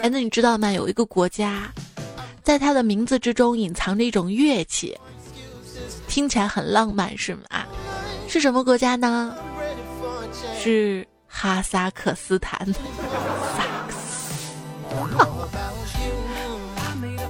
[0.00, 0.72] 哎，那你知道吗？
[0.72, 1.70] 有一个国家，
[2.42, 4.98] 在他的名字之中隐藏着一种乐器，
[6.08, 7.42] 听起来很浪漫，是吗？
[8.28, 9.34] 是什么国家呢？
[10.58, 12.66] 是哈萨克斯坦。
[12.66, 14.42] 萨克斯。”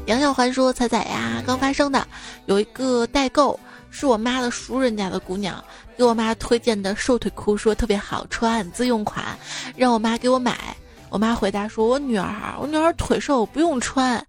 [0.07, 2.07] 杨小环说：“彩彩呀，刚发生的
[2.47, 3.59] 有一个代购，
[3.91, 5.63] 是我妈的熟人家的姑娘
[5.97, 9.25] 给我妈推荐的瘦腿裤，说特别好穿，自用款，
[9.77, 10.77] 让我妈给我买。
[11.09, 14.27] 我妈回答说：我女儿，我女儿腿瘦，不用穿。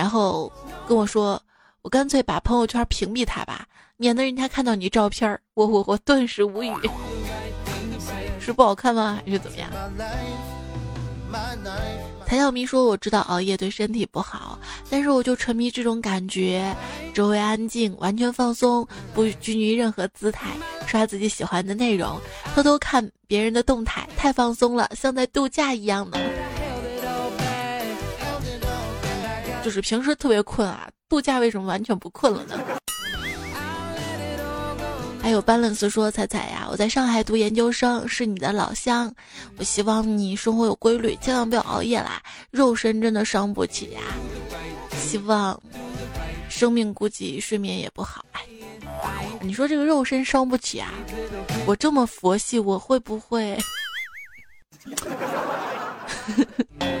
[0.00, 0.50] 然后
[0.88, 1.38] 跟我说，
[1.82, 3.66] 我干脆把朋友圈屏蔽他吧，
[3.98, 6.72] 免得人家看到你照片儿，我我我顿时无语，
[8.40, 9.20] 是不好看吗？
[9.22, 9.68] 还是怎么样？
[12.26, 14.58] 谭小咪说：“我知道熬夜对身体不好，
[14.88, 16.74] 但是我就沉迷这种感觉，
[17.12, 22.18] 周围安静，完全放松，不拘泥任何姿态，刷自己喜欢的内容，
[22.54, 26.18] 偷偷看别人的动态，太放松了，像在度假一样的。
[29.64, 32.58] 就是平时特别困啊，度假为什么完全不困了呢？”
[35.22, 39.14] 还有 balance 说彩彩呀，我在上海读研究生，是你的老乡。
[39.58, 44.00] 我希望你生活有规律，千万不要熬夜啦，肉身真的伤不起呀。
[44.96, 45.60] 希望
[46.48, 48.24] 生命估计睡眠也不好。
[48.32, 48.40] 哎，
[49.42, 50.90] 你说这个肉身伤不起啊？
[51.66, 53.58] 我这么佛系，我会不会？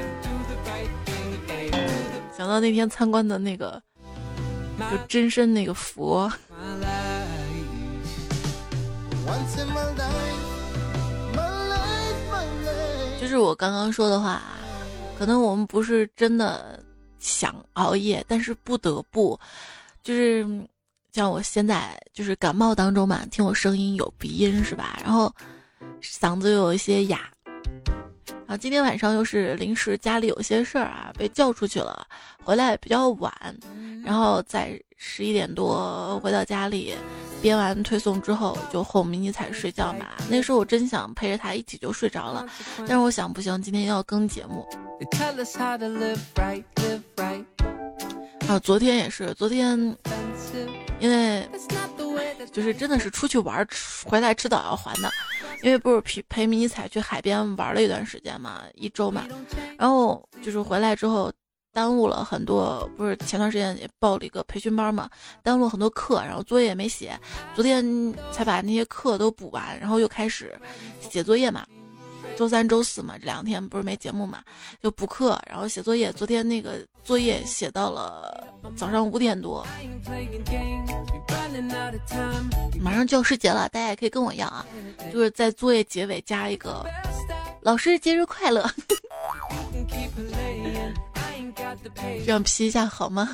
[2.40, 3.82] 想到那天参观的那个，
[4.90, 6.26] 就真身那个佛。
[13.20, 14.40] 就是我刚刚说的话，
[15.18, 16.82] 可能我们不是真的
[17.18, 19.38] 想熬夜，但是不得不，
[20.02, 20.66] 就是
[21.12, 24.98] 像我现在就是感冒当中嘛，听我声音有鼻音是吧？
[25.04, 25.30] 然后
[26.02, 27.20] 嗓子又有一些哑，
[28.50, 32.04] 然后今天晚上又是临时家里有些事儿啊，被叫出去了，
[32.42, 33.32] 回来比较晚，
[34.04, 36.92] 然后在十一点多回到家里。
[37.40, 42.44] 编完推送之后就哄迷你彩睡觉嘛，那时候我真想陪着他一起就睡着了，
[42.78, 44.66] 但是我想不行，今天要更节目。
[48.48, 49.78] 啊，昨天也是，昨天
[50.98, 51.48] 因为
[52.46, 53.66] 就是真的是出去玩，
[54.04, 55.10] 回来迟早要还的，
[55.62, 59.26] 因为不是陪陪迷彩去海边玩了一段时间嘛，一周嘛，
[59.78, 61.32] 然后就是回来之后。
[61.72, 65.08] 耽误了很多，不是前段时间也报了一个培训班嘛，
[65.40, 67.16] 耽误了很多课，然后作业也没写，
[67.54, 70.52] 昨天才把那些课都补完，然后又开始
[71.00, 71.64] 写作业嘛。
[72.36, 74.42] 周三、周四嘛，这两天不是没节目嘛，
[74.82, 76.12] 就补课，然后写作业。
[76.12, 79.64] 昨天那个作业写到了早上五点多，
[82.80, 84.64] 马上教师节了，大家也可以跟我一样啊，
[85.12, 86.84] 就是在作业结尾加一个
[87.60, 88.68] “老师节日快乐”。
[92.24, 93.28] 这样 P 一下好吗？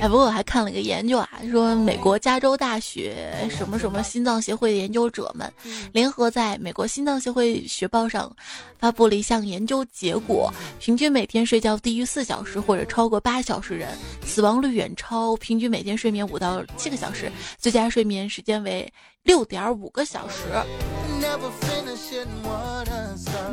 [0.00, 5.52] 哎，不过我还看了一个研究啊，说美国加州大学什么什么心脏协会的研究者们，
[5.92, 8.34] 联合在美国心脏协会学报上
[8.78, 13.88] 发布了一项研究结果：平均每天睡觉低于四小时或者超过八小时人，
[14.24, 18.88] 死亡率远超平均每天睡眠五到七个小时，最佳睡眠时间为
[19.24, 20.44] 六点五个小时。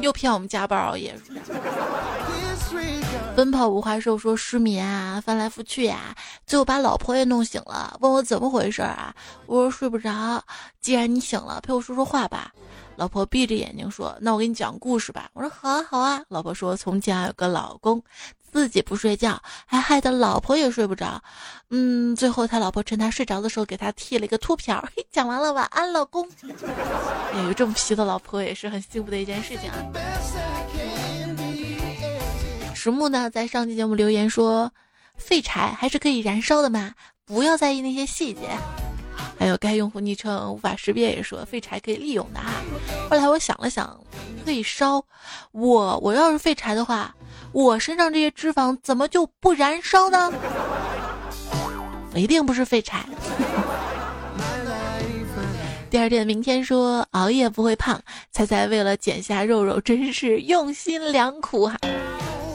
[0.01, 1.15] 又骗我们加班熬夜。
[3.36, 6.15] 奔跑无话兽说失眠啊，翻来覆去呀，
[6.47, 9.13] 最后把老婆也弄醒了，问我怎么回事啊？
[9.45, 10.43] 我说睡不着。
[10.79, 12.53] 既然你醒了，陪我说说话吧。
[12.95, 18.01] 老婆闭着眼睛说：“那我给你讲故事吧。”我说：“好啊，好啊。”老婆说：“从前有个老公，
[18.55, 21.21] 自己不睡觉，还害得老婆也睡不着。
[21.71, 26.25] 嗯，最后他老婆趁他睡着的时候给他剃了一个秃瓢。”嘿，讲完了，晚安，老公。
[27.35, 29.75] 有个这么皮的老婆也是很幸福的一件事情啊。
[32.73, 34.71] 石木呢，在上期节目留言说
[35.19, 36.93] ：“废柴还是可以燃烧的嘛，
[37.25, 38.49] 不要在意那些细节。”
[39.37, 42.53] 还有该用户昵称无法识别也说废柴可以利用的哈。
[43.09, 43.99] 后来我想了想，
[44.45, 45.03] 可以烧。
[45.51, 47.13] 我我要是废柴的话，
[47.55, 50.29] 我身上这些脂肪怎么就不燃烧呢？
[52.13, 53.05] 我一定不是废柴。
[55.89, 57.97] 第二天，明天说熬夜不会胖，
[58.29, 61.77] 猜猜为了减下肉肉，真是用心良苦哈。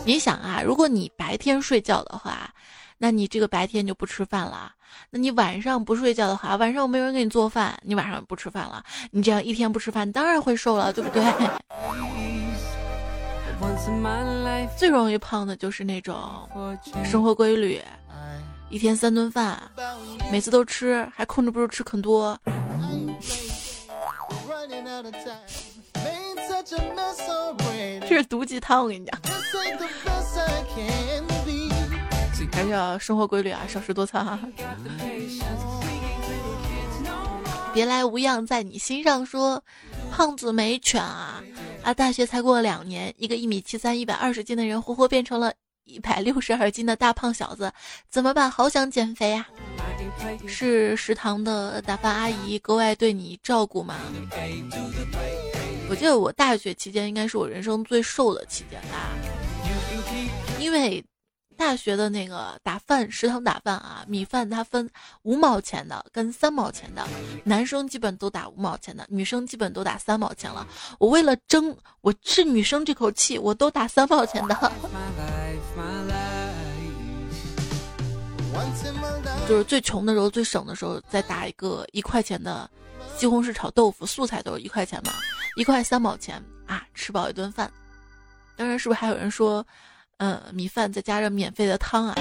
[0.05, 2.51] 你想啊，如果你白天睡觉的话，
[2.99, 4.71] 那你这个白天就不吃饭了。
[5.09, 11.25] 那你晚上不睡觉的话，晚上没有人给你做饭，你晚上不吃饭了，你这样一天不吃饭，当然会瘦了，对不对？
[14.77, 16.17] 最容易胖的就是那种
[17.05, 17.81] 生活规律，
[18.71, 19.61] 一天三顿饭，
[20.33, 22.39] 每次都吃，还控制不住吃很多。
[28.09, 29.21] 这是毒鸡汤，我跟你讲。
[32.53, 34.39] 还是要生活规律啊，少食多餐哈。
[37.73, 39.63] 别来无恙在你心上说，
[40.11, 41.43] 胖子没犬啊
[41.83, 41.95] 啊！
[41.95, 45.53] 大学才过两年，一个一米七三、一百二十斤的人，活活变成了
[45.85, 47.73] 一百六十二斤的大胖小子，
[48.11, 48.51] 怎么办？
[48.51, 49.47] 好想减肥呀！
[50.47, 53.97] 是食堂的打饭阿姨格外对你照顾吗？
[55.89, 59.11] 我记得我大学期间应该是我人生最瘦的期间吧。
[60.59, 61.03] 因为
[61.61, 64.89] 大学的那个打饭食堂打饭啊，米饭它分
[65.25, 67.07] 五毛钱的跟三毛钱的，
[67.45, 70.67] 男生基本都打五毛钱的，女生基本都打三毛钱了。
[70.99, 74.57] 我为了争我是女生这口气，我都打三毛钱的。
[79.47, 82.71] 就是最穷的时候、最省的时候，再打一个一块钱的
[83.19, 85.13] 西红柿炒豆腐，素菜都是一块钱嘛，
[85.57, 87.71] 一块三毛钱啊，吃饱一顿饭。
[88.57, 89.63] 当然是不是还有人说，
[90.21, 92.15] 嗯，米饭再加上免费的汤啊？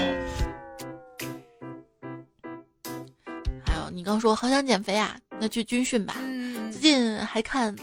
[3.64, 6.16] 还有你刚说好想减肥啊，那去军训吧。
[6.72, 7.76] 最近还看。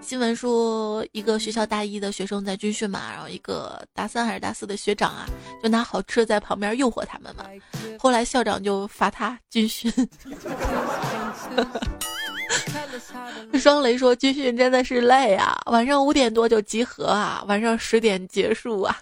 [0.00, 5.26] 新闻说，一个学校大一的学生在军训嘛，然后一个大三还是大四的学长啊，
[5.62, 7.46] 就拿好吃的在旁边诱惑他们嘛。
[7.98, 9.90] 后来校长就罚他军训。
[13.58, 18.94] 双雷说，军训真的是累啊，晚上五点多就集合啊，晚上十点结束啊。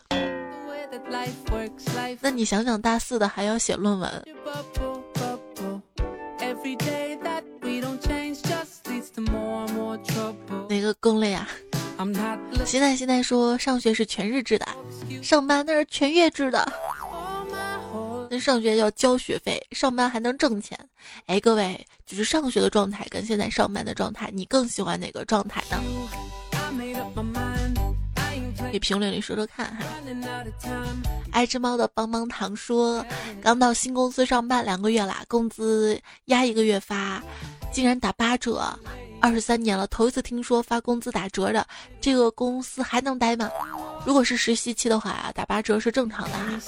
[2.20, 4.22] 那你想想，大四的还要写论文。
[10.68, 11.49] 哪个更累啊？
[12.64, 14.66] 现在现在说上学是全日制的，
[15.22, 16.70] 上班那是全月制的。
[18.30, 20.78] 那上学要交学费，上班还能挣钱。
[21.26, 25.78] 哎，各位，就是上学的状态跟现在上班的状态，你更喜欢哪个状态呢？
[28.73, 29.85] 给评论里说说看哈。
[31.31, 33.05] 爱吃猫的棒棒糖说，
[33.43, 37.23] 刚到新公司上班两个月啦，工资压一个月发，
[37.70, 38.64] 竟然打八折。
[39.20, 41.64] 二十三年了，头一次听说发工资打折的，
[42.01, 43.51] 这个公司还能待吗？
[44.07, 46.61] 如果是实习期的话，打八折是正常的哈。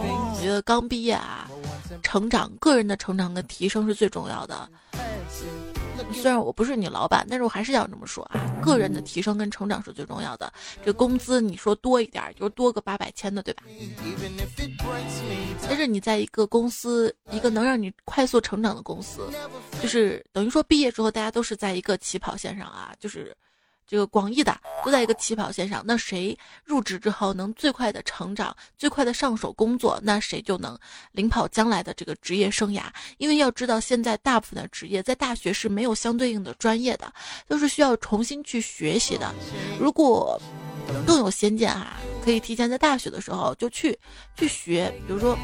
[0.00, 1.50] 我觉得刚毕业啊，
[2.02, 4.68] 成长，个人的成长跟提升是最重要的。
[6.12, 10.52] 虽然我不是你老板，但是我还是要这么说啊，个人的提升跟成长是最重要的。
[10.84, 13.62] 这工资你说多一点，就是多个八百千的，对吧？
[15.68, 19.28] 但是你在一个公司，一个能让你快速成长的公司，
[19.82, 23.36] 就是等于说毕业之后大家都是在一个起跑线上啊，就是。
[23.88, 30.78] 这个广义的都在一个起跑线上，那谁入职之后能最快的成长，最快的上手工作，那谁就能
[31.12, 32.82] 领跑将来的这个职业生涯。
[33.16, 37.10] 因为要知道，现在大部分的职业在大学是没有相对应的专业的，
[37.48, 39.34] 都是需要重新去学习的。
[39.80, 40.38] 如果
[41.06, 43.98] 更有先见啊，可以提前在大学的时候就去
[44.36, 45.34] 去学，比如说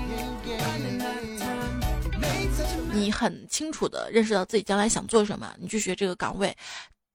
[2.92, 6.54] 你很清楚的认识到自己将来想做什么，你去学这个岗位。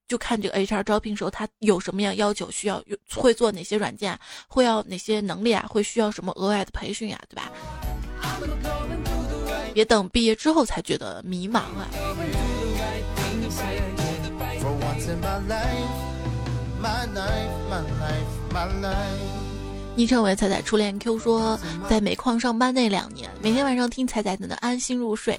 [0.10, 2.84] 就看这个 HR 招聘时候，他有什么样要求，需要
[3.16, 7.52] 会做哪些软件，会要哪些能力啊，会需要什么额外的培训呀，对吧？
[9.74, 11.88] 别等毕业之后才觉得迷茫啊。
[20.00, 25.38] 昵称为彩彩初恋 Q 说，在煤矿上班那两年，每天晚上听彩彩的安心入睡，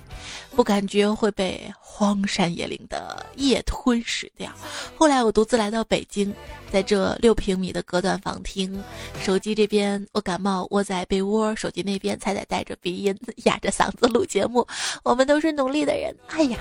[0.54, 4.52] 不感觉会被荒山野岭的夜吞噬掉。
[4.98, 6.30] 后来我独自来到北京，
[6.70, 8.84] 在这六平米的隔断房听，
[9.22, 14.66] 手机这边我感冒窝在被窝，手机那边彩彩带着鼻音哑着嗓子录节目。
[15.02, 16.14] 我们都是努力的人。
[16.28, 16.58] 哎呀，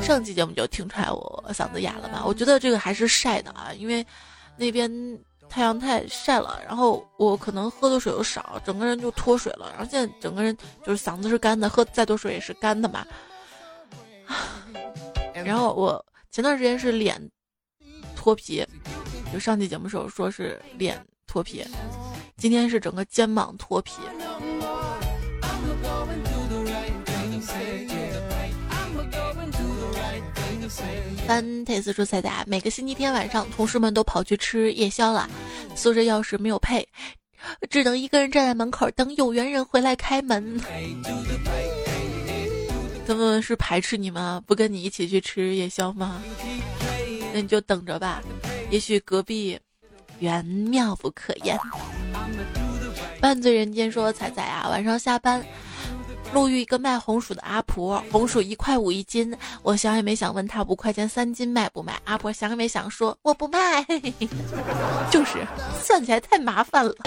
[0.00, 2.22] 上期节目就听出来我嗓子哑了吧？
[2.24, 4.02] 我觉得这个还是晒的啊，因为。
[4.56, 4.90] 那边
[5.48, 9.70] 太阳太晒了，然后我可能喝的水又少，整个人就脱水了。
[9.70, 13.06] 然后现在整个人就是嗓子是干的，喝再多水也是干的嘛。
[15.44, 17.20] 然后我前段时间是脸
[18.16, 18.64] 脱皮，
[19.32, 21.66] 就上期节目时候说是脸脱皮，
[22.36, 23.94] 今天是整个肩膀脱皮。
[31.26, 35.28] 翻特斯说彩彩，每个星期天晚上，同事们都跑去吃夜宵了，
[35.76, 36.86] 宿舍钥匙没有配，
[37.70, 40.60] 只能一个人站在门口等有缘人回来开门。
[43.06, 44.42] 他们是排斥你吗？
[44.46, 46.22] 不跟你一起去吃夜宵吗？
[47.32, 48.20] 那你就等着吧，
[48.70, 49.58] 也许隔壁
[50.18, 51.58] 缘妙不可言。
[53.20, 55.44] 半醉人间说彩彩啊，晚上下班。
[56.32, 62.00] 路遇一个卖红薯的阿婆，红薯一块五一斤，我想也没想问他五块钱三斤卖不卖？
[62.04, 63.84] 阿婆想也没想说我不卖，
[65.10, 65.46] 就是
[65.82, 66.94] 算起来太麻烦了。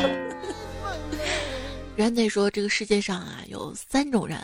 [1.96, 4.38] 人得说这个世界上啊有三种人，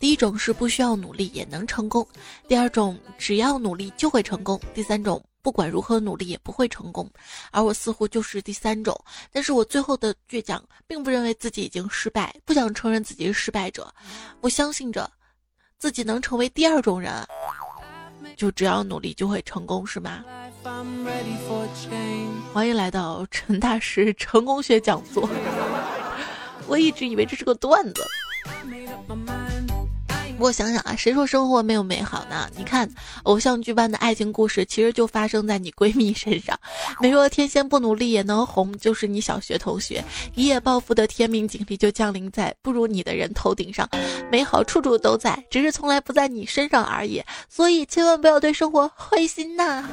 [0.00, 2.06] 第一种是不需要努力也能成功，
[2.48, 5.22] 第二种只要努力就会成功，第三种。
[5.44, 7.06] 不管如何努力也不会成功，
[7.50, 8.98] 而我似乎就是第三种。
[9.30, 13.94] 但是我最后的倔强，并不认为自己已经失败，不想承认自己是失败者。
[14.40, 15.08] 我相信着，
[15.76, 17.12] 自己能成为第二种人。
[18.38, 20.24] 就只要努力就会成功是吗？
[22.54, 25.28] 欢迎来到陈大师成功学讲座。
[26.66, 28.02] 我一直以为这是个段子。
[30.36, 32.50] 不过想想啊，谁说生活没有美好呢？
[32.56, 32.90] 你看，
[33.22, 36.58] 偶像剧般的爱情故事，其实就发生在你闺蜜身上。
[37.00, 40.04] 美若天仙不努力也能红，就是你小学同学
[40.34, 43.88] 一夜暴富的天命锦鲤就降临在不如你的人头顶上。
[44.30, 47.22] 美好处处都在，只是从来不在你身上而已。
[47.48, 49.88] 所以千万不要对生活灰心呐。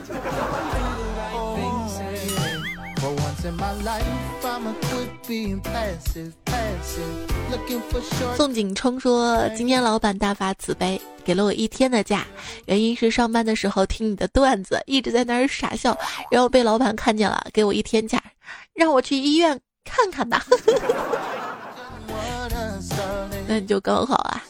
[8.36, 12.26] 宋景冲说：“今天老板大发慈悲，给了我一天的假，
[12.66, 15.98] 原因是上班的时候听你的段子，一直在那儿傻笑，
[16.30, 18.22] 然后被老板看见了，给我一天假，
[18.74, 20.44] 让我去医院看看吧。
[23.48, 24.44] 那你就刚好啊。”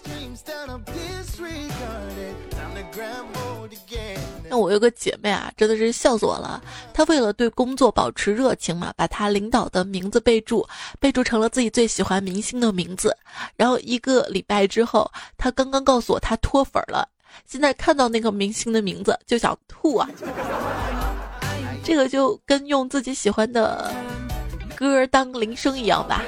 [4.51, 6.61] 那我有个姐妹啊，真的是笑死我了。
[6.93, 10.67] 她为了对工作保持热情嘛，把她领导的名字备注
[10.99, 13.15] 备注成了自己最喜欢明星的名字。
[13.55, 17.07] 然后一个礼拜之后，她刚刚告诉我她脱粉了。
[17.47, 20.09] 现在看到那个明星的名字就想吐啊！
[21.81, 23.89] 这个就跟用自己喜欢的
[24.75, 26.25] 歌当铃声一样吧，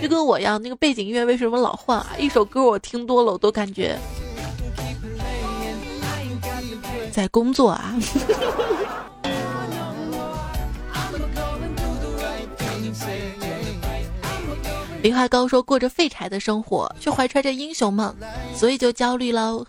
[0.00, 2.16] 就跟我一样，那个背景音乐为什么老换啊？
[2.18, 3.98] 一首歌我听多了，我都感觉。
[7.10, 7.94] 在工作啊！
[15.02, 18.14] 林海高说：“过着废柴的生活，却怀揣着英雄梦，
[18.54, 19.66] 所以就焦虑喽。”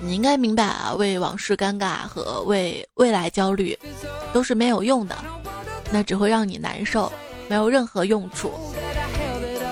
[0.00, 3.78] 你应该明白啊，为往事尴尬和为未来焦虑，
[4.32, 5.14] 都是没有用的，
[5.90, 7.12] 那只会让你难受，
[7.48, 8.52] 没有任何用处。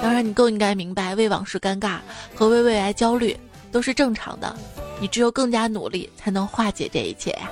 [0.03, 1.99] 当然，你更应该明白，为往事尴尬
[2.35, 3.37] 和为未来焦虑
[3.73, 4.55] 都是正常的。
[5.01, 7.51] 你只有更加努力，才能化解这一切呀。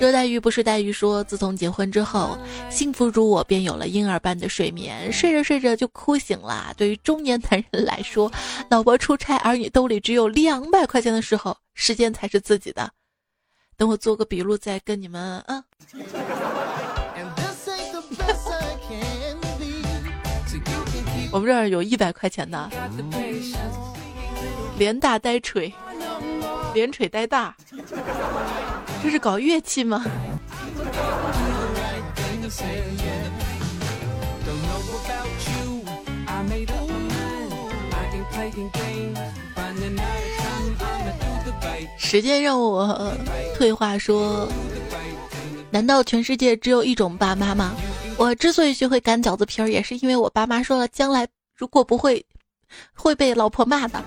[0.00, 2.36] 热带鱼不是带鱼说，自从结婚之后，
[2.68, 6.74] 幸福如我便有了婴儿般的睡眠，睡着睡着就哭醒了。
[6.76, 8.30] 对于中年男人来说，
[8.68, 12.90] 老婆出差，儿女兜里只有两百块钱的时候，时间才是自己的。
[13.76, 15.62] 等我做个笔录，再跟你们啊。
[21.32, 22.68] 我们这儿有一百块钱的，
[24.76, 25.72] 连大带锤，
[26.74, 27.56] 连锤带大，
[29.02, 30.04] 这是搞乐器吗？
[41.96, 43.10] 时间让我
[43.56, 44.46] 退化说，
[45.70, 47.72] 难道全世界只有一种爸妈吗？
[48.16, 52.24] 我之所以学会擀饺子皮儿，也是因为我爸妈说了，将来如果不会，
[52.94, 54.02] 会被老婆骂的。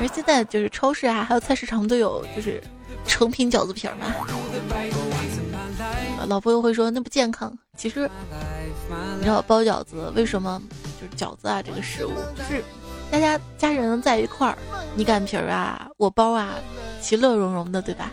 [0.00, 2.62] 而现在就是超市啊，还有菜市场都有，就是
[3.06, 4.06] 成品饺子皮儿嘛。
[6.26, 7.56] 老婆又会说那不健康。
[7.76, 8.10] 其实，
[9.18, 10.60] 你知道包饺子为什么
[11.00, 12.62] 就是饺子啊这个食物，就是
[13.10, 14.56] 大家家人在一块儿，
[14.94, 16.54] 你擀皮儿啊，我包啊，
[17.00, 18.10] 其乐融融的，对吧？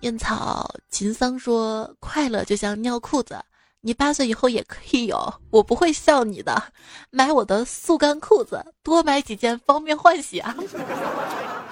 [0.00, 3.38] 烟草秦桑说：“快乐就像尿裤子，
[3.82, 6.62] 你八岁以后也可以有，我不会笑你的。
[7.10, 10.56] 买我的速干裤子，多买几件方便换洗啊。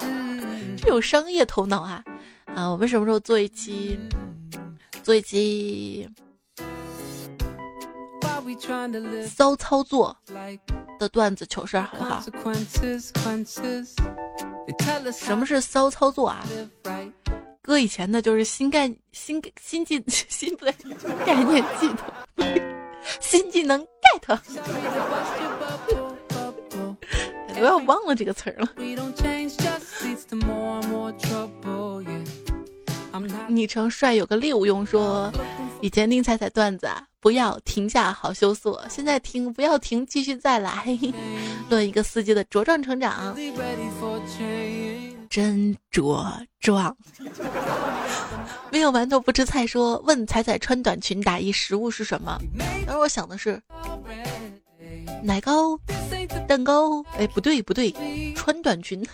[0.01, 2.03] 嗯 这有商业头脑啊！
[2.55, 3.99] 啊，我们什么时候做一期，
[5.03, 6.07] 做一期
[9.27, 10.15] 骚操作
[10.99, 12.23] 的段子糗事好不好？
[15.11, 16.45] 什么是骚操作啊？”
[17.69, 20.73] 哥以前的就是新概新新技 新不对
[21.23, 22.61] 概念技能，
[23.21, 24.39] 新技能 get，
[27.59, 28.73] 我要忘了这个词儿了。
[33.47, 35.31] 昵称帅有个六用说，
[35.79, 40.97] 以前听彩彩段子啊，不要停下好羞涩，现在听不要停继续再来，
[41.69, 43.35] 论一个司机的茁壮成长。
[45.29, 46.95] 真茁壮。
[48.71, 49.65] 没有馒头不吃菜。
[49.65, 52.39] 说问彩彩穿短裙打一食物是什么？
[52.85, 53.61] 当时我想的是
[55.23, 55.79] 奶糕、
[56.47, 57.03] 蛋糕。
[57.17, 57.93] 哎，不对不对，
[58.35, 59.05] 穿短裙。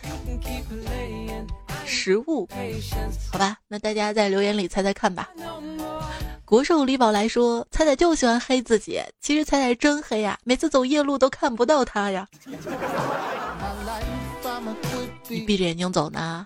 [1.85, 2.47] 食物，
[3.31, 5.29] 好吧，那大家在留言里猜猜看吧。
[6.43, 9.01] 国寿李宝来说，彩彩就喜欢黑自己。
[9.19, 12.27] 其实彩彩真黑呀，每次走夜路都看不到他呀。
[15.27, 16.45] 你闭着眼睛走呢？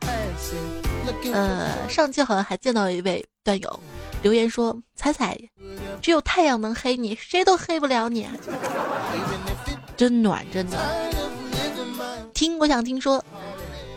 [1.34, 3.80] 呃，上期好像还见到一位段友，
[4.22, 5.38] 留言说：“彩彩，
[6.02, 8.28] 只有太阳能黑你，谁都黑不了你。
[9.98, 10.78] ”真暖，真的。
[12.34, 13.24] 听，我想听说，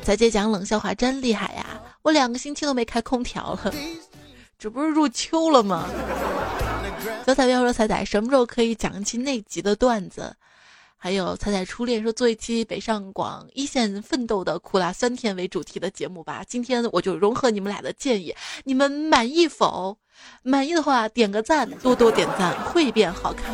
[0.03, 1.81] 彩姐讲冷笑话真厉害呀！
[2.03, 3.73] 我两个星期都没开空调了，
[4.59, 5.89] 这不是入秋了吗？
[7.27, 10.35] 小彩票说：“彩彩，什么时候可以讲一期内急的段子？”
[11.05, 18.33] 还有彩彩初恋说：“做一期北上广一线奋斗的苦辣酸甜为主题的节目吧。”今天我就融合你们俩的建议，
[18.63, 19.99] 你们满意否？
[20.45, 23.53] 满意的话点个赞，多多点赞会变好看。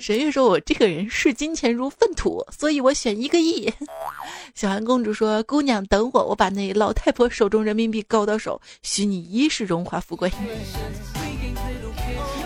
[0.00, 3.70] 沈月说：“我这个人视金钱如粪土，所以我选一个亿。
[4.56, 10.32] ”小韩公主说：“姑娘等我，我把那老太婆手中人民币勾到手，许你一世荣华富贵。”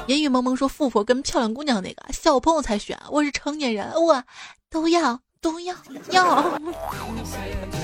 [0.06, 4.22] 言语蒙蒙说：“富婆跟漂亮姑娘那个小朋友才选，我是成年人，我
[4.70, 5.74] 都要都要
[6.10, 6.58] 要。”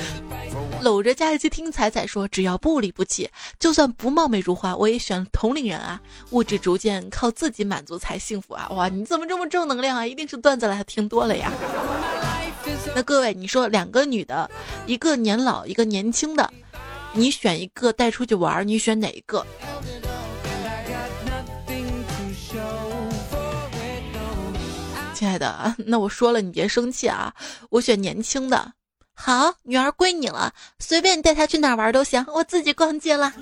[0.82, 6.00] 搂着加湿器听彩彩说：“只要不离不弃，就算不貌美如花，我也选同龄人啊！
[6.30, 8.68] 物质逐渐靠自己满足才幸福啊！
[8.70, 10.06] 哇，你怎么这么正能量啊？
[10.06, 11.52] 一定是段子来听多了呀！
[12.94, 14.50] 那各位，你说两个女的，
[14.86, 16.52] 一个年老，一个年轻的，
[17.12, 19.44] 你选一个带出去玩，你选哪一个？
[25.86, 27.34] 那我说了，你别生气啊！
[27.70, 28.72] 我选年轻的。”
[29.14, 33.32] 好，女儿归你了，随便你带她去哪玩都行，我自己逛街了。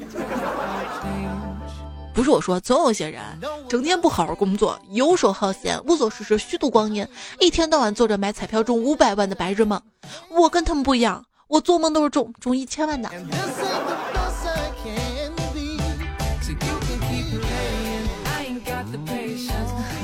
[2.12, 3.22] 不是我说，总有些人
[3.68, 7.06] 整天不好好工作，游手好闲，无所事事，虚度光阴，
[7.38, 9.80] 一天到晚做着买彩票中五百万的白日梦。
[10.28, 13.08] 我跟他们不一样，我做梦都是中中一千万的。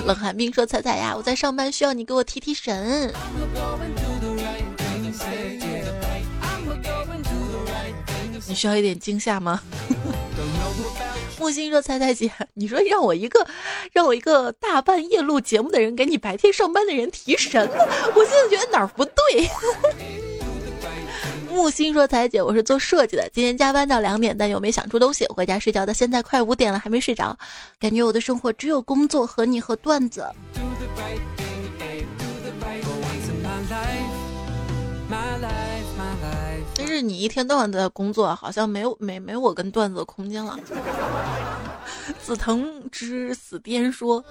[0.06, 3.12] 冷寒冰说：“彩彩呀，我在上班，需要你给我提提神。”
[8.48, 9.60] 你需要一点惊吓吗？
[11.40, 13.44] 木心说：“彩彩姐，你说让我一个
[13.92, 17.68] 让我一个大半夜录节目的人给你白天上班的人提神，
[18.14, 19.12] 我现在觉得哪儿不对。”
[21.56, 25.92] 木心说：“彩姐，我是做设计的，今天加班到两点，但又没想出东西，回家睡觉到。
[25.92, 27.36] 现在快五点了，还没睡着，
[27.80, 30.26] 感觉我的生活只有工作和你和段子。”
[36.76, 40.58] 但是你一天到晚都在工作，好像没有没没我跟段子的空间了。
[42.20, 44.22] 紫藤之死癫说，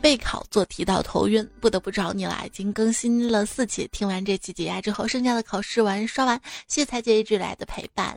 [0.00, 2.42] 备考做题到头晕，不得不找你了。
[2.46, 8.16] 已经更新了四期，听完这期解压之后，剩下的考试完刷完，谢谢彩姐一直来的陪伴，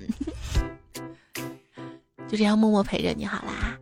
[2.29, 3.77] 就这样默默陪着你好啦。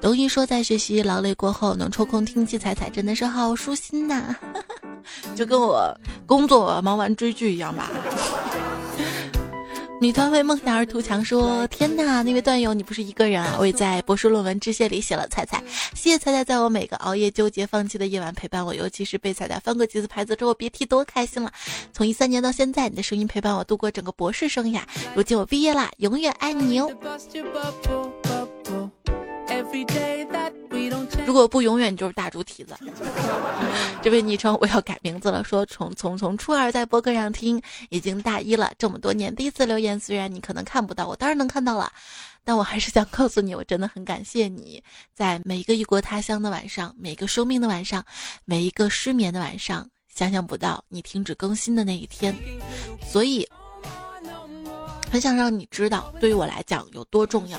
[0.00, 4.36] 抖音说，在学习劳累过后，能抽空听七彩彩，真的是好舒心呐，
[5.34, 5.92] 就跟我
[6.26, 7.90] 工作忙完追剧一样吧。
[9.98, 13.56] 女团为梦想而图强说：“天哪，那位段友，你不是一个人啊！
[13.58, 15.62] 我也在博士论文致谢里写了彩彩，
[15.94, 21.50] 谢谢彩彩在我每个熬夜纠结放弃的夜晚陪伴我，尤其是被彩彩翻过几次牌子之后，别提多开心了。
[21.94, 24.82] 从一三年到现在，你的声音陪伴我度过整个博士生涯，
[25.14, 26.90] 如今我毕业啦，永远爱你哦。”
[31.26, 32.76] 如果不永远就是大猪蹄子。
[34.02, 37.60] 这位昵称我要改名字了，说从从从初二在播客上听，
[37.90, 41.90] 已经大一了，这么多年第一次留言，虽然你可能看不到，我当然能看到了，
[42.44, 44.82] 但我还是想告诉你，我真的很感谢你，
[45.12, 48.04] 在每一个异国他乡的晚上，每个生病的晚上，
[48.44, 52.34] 每一个失眠的晚上，想象不到你停止更新的那一天，
[53.04, 53.46] 所以
[55.10, 57.58] 很想让你知道，对于我来讲有多重要。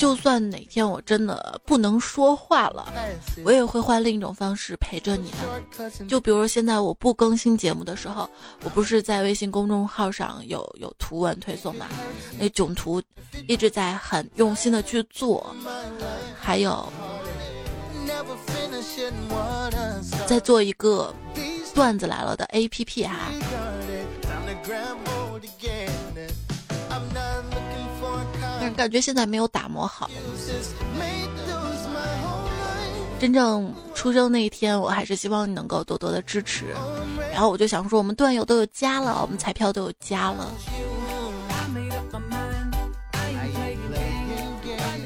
[0.00, 2.90] 就算哪天我真的不能说话了，
[3.44, 5.90] 我也会换另一种方式陪着你的。
[6.08, 8.26] 就比如现在我不更新节目的时候，
[8.64, 11.86] 我不是在微信公众号上有有图文推送嘛？
[12.38, 13.02] 那囧图
[13.46, 15.54] 一直在很用心的去做，
[16.40, 16.90] 还有
[20.26, 21.14] 在做一个
[21.74, 23.30] 段子来了的 APP 哈。
[28.80, 30.10] 感觉现在没有打磨好。
[33.18, 36.74] 真正出生那一天，我还是希望你能够多多的支持。
[37.30, 40.50] 然后我就想说，我们段友都有家了，我们彩票都有家了。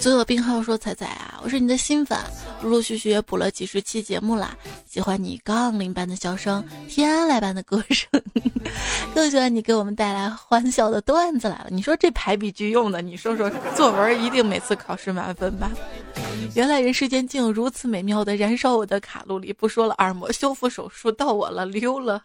[0.04, 2.18] 所有病号说：“彩彩啊，我是你的新粉，
[2.60, 4.54] 陆陆续续也补了几十期节目啦。
[4.86, 8.06] 喜欢你杠铃般的笑声，天籁般的歌声，
[9.14, 11.68] 更喜欢你给我们带来欢笑的段子来了。
[11.70, 15.70] 你说这排比句用的，你说说作文一定每次考试满分吧？”
[16.54, 19.54] 原来人世间竟有如此美妙的燃烧我的卡路里。
[19.54, 22.22] 不说了，耳膜修复手术到我了，溜了。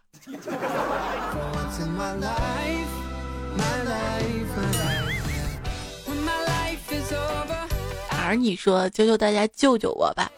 [8.29, 10.31] 儿，你说，求求大家救救我吧！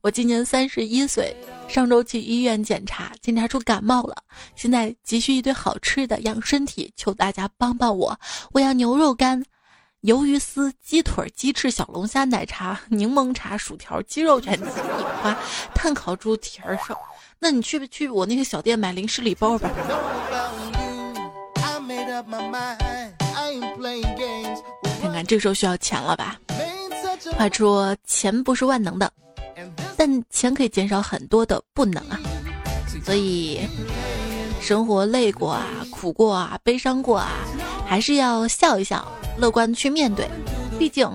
[0.00, 1.34] 我今年三十一岁，
[1.68, 4.16] 上周去医院检查，检查出感冒了，
[4.56, 8.18] 现在急需一堆好吃的养身体，求大家帮帮我！
[8.52, 9.44] 我要牛肉干、
[10.02, 15.36] 鱿鱼丝、鸡腿、鸡翅、小龙虾、奶茶、柠檬茶、薯条、鸡肉卷、鸡米花、
[15.74, 16.98] 炭烤猪蹄儿烧。
[17.38, 19.70] 那你去不去我那个小店买零食礼包吧？
[25.00, 26.40] 看看这时候需要钱了吧？
[27.36, 29.12] 话说钱不是万能的，
[29.96, 32.18] 但钱可以减少很多的不能啊。
[33.04, 33.60] 所以，
[34.60, 37.30] 生活累过啊，苦过啊，悲伤过啊，
[37.86, 39.06] 还是要笑一笑，
[39.38, 40.28] 乐观去面对。
[40.78, 41.08] 毕竟，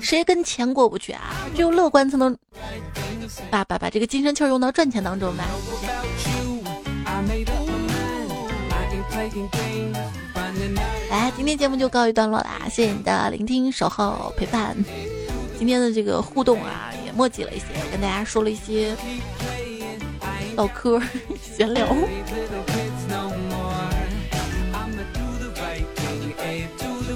[0.00, 1.34] 谁跟钱过不去啊？
[1.54, 2.36] 只有乐观才能
[3.50, 5.44] 把把把这个精神气儿用到赚钱当中吧。
[11.10, 14.76] 来，今天节目就告一段落啦，谢谢你的聆听、守候、陪伴。
[15.58, 18.96] 今天的这个互动啊也墨迹了一些跟大家说了一些
[20.56, 21.00] 唠嗑
[21.40, 21.86] 闲聊。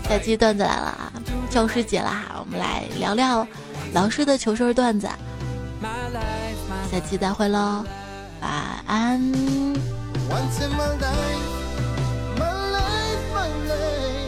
[0.08, 1.12] 下期段子来了啊
[1.48, 3.46] 教师节了哈我们来聊聊
[3.92, 5.08] 老师的求生段子。
[6.90, 7.84] 下期再会喽
[8.40, 8.50] 晚
[8.86, 9.20] 安。
[12.38, 14.19] My life my life.